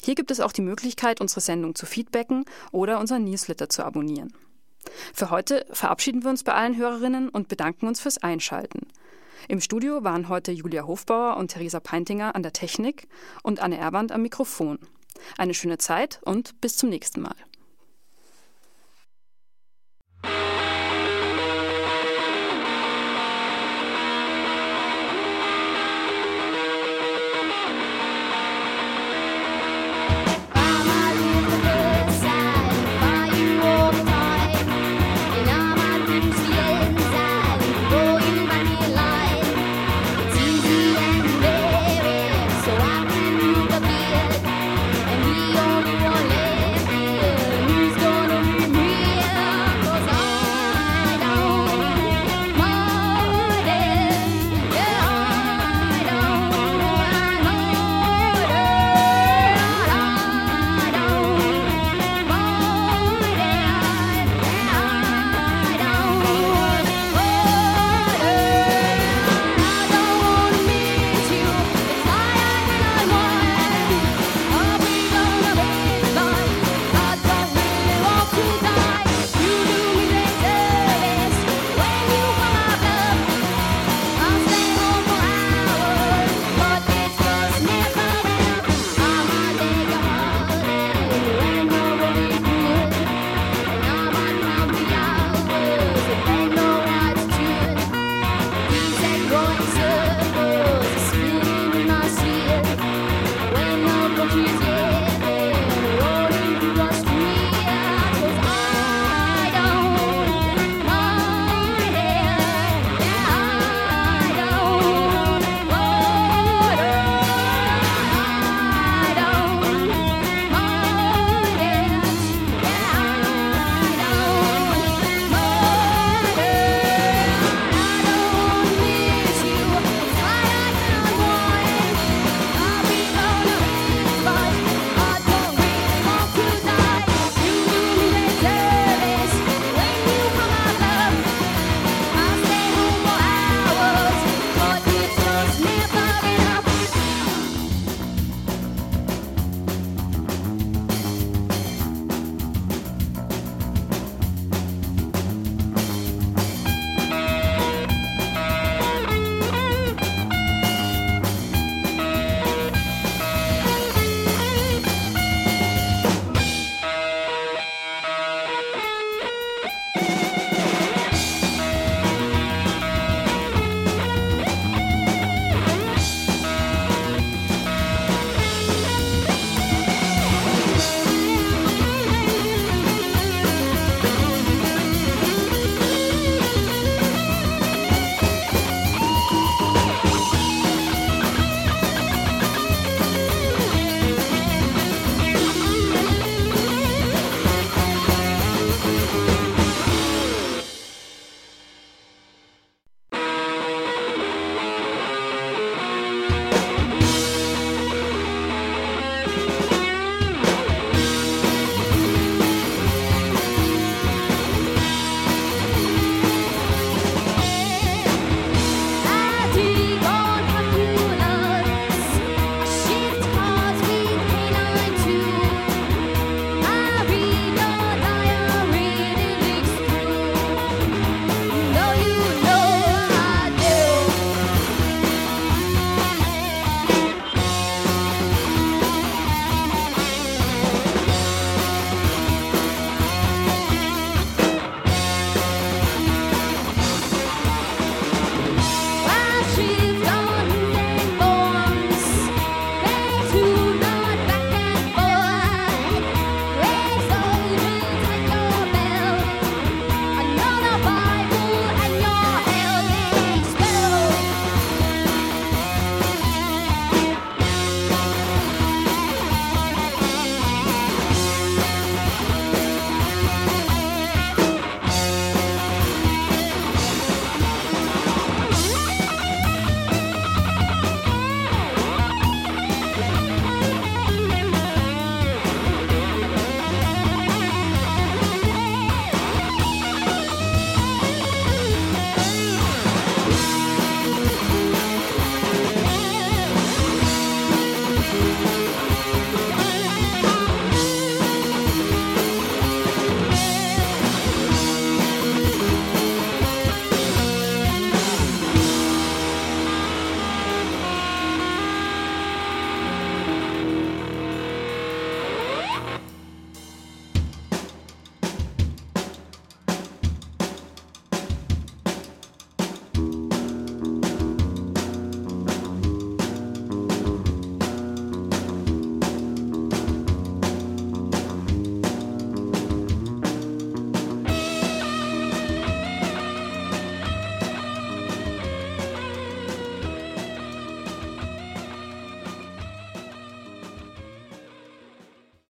[0.03, 4.33] Hier gibt es auch die Möglichkeit, unsere Sendung zu feedbacken oder unseren Newsletter zu abonnieren.
[5.15, 8.87] Für heute verabschieden wir uns bei allen Hörerinnen und bedanken uns fürs Einschalten.
[9.49, 13.09] Im Studio waren heute Julia Hofbauer und Theresa Peintinger an der Technik
[13.43, 14.79] und Anne Erband am Mikrofon.
[15.37, 17.35] Eine schöne Zeit und bis zum nächsten Mal.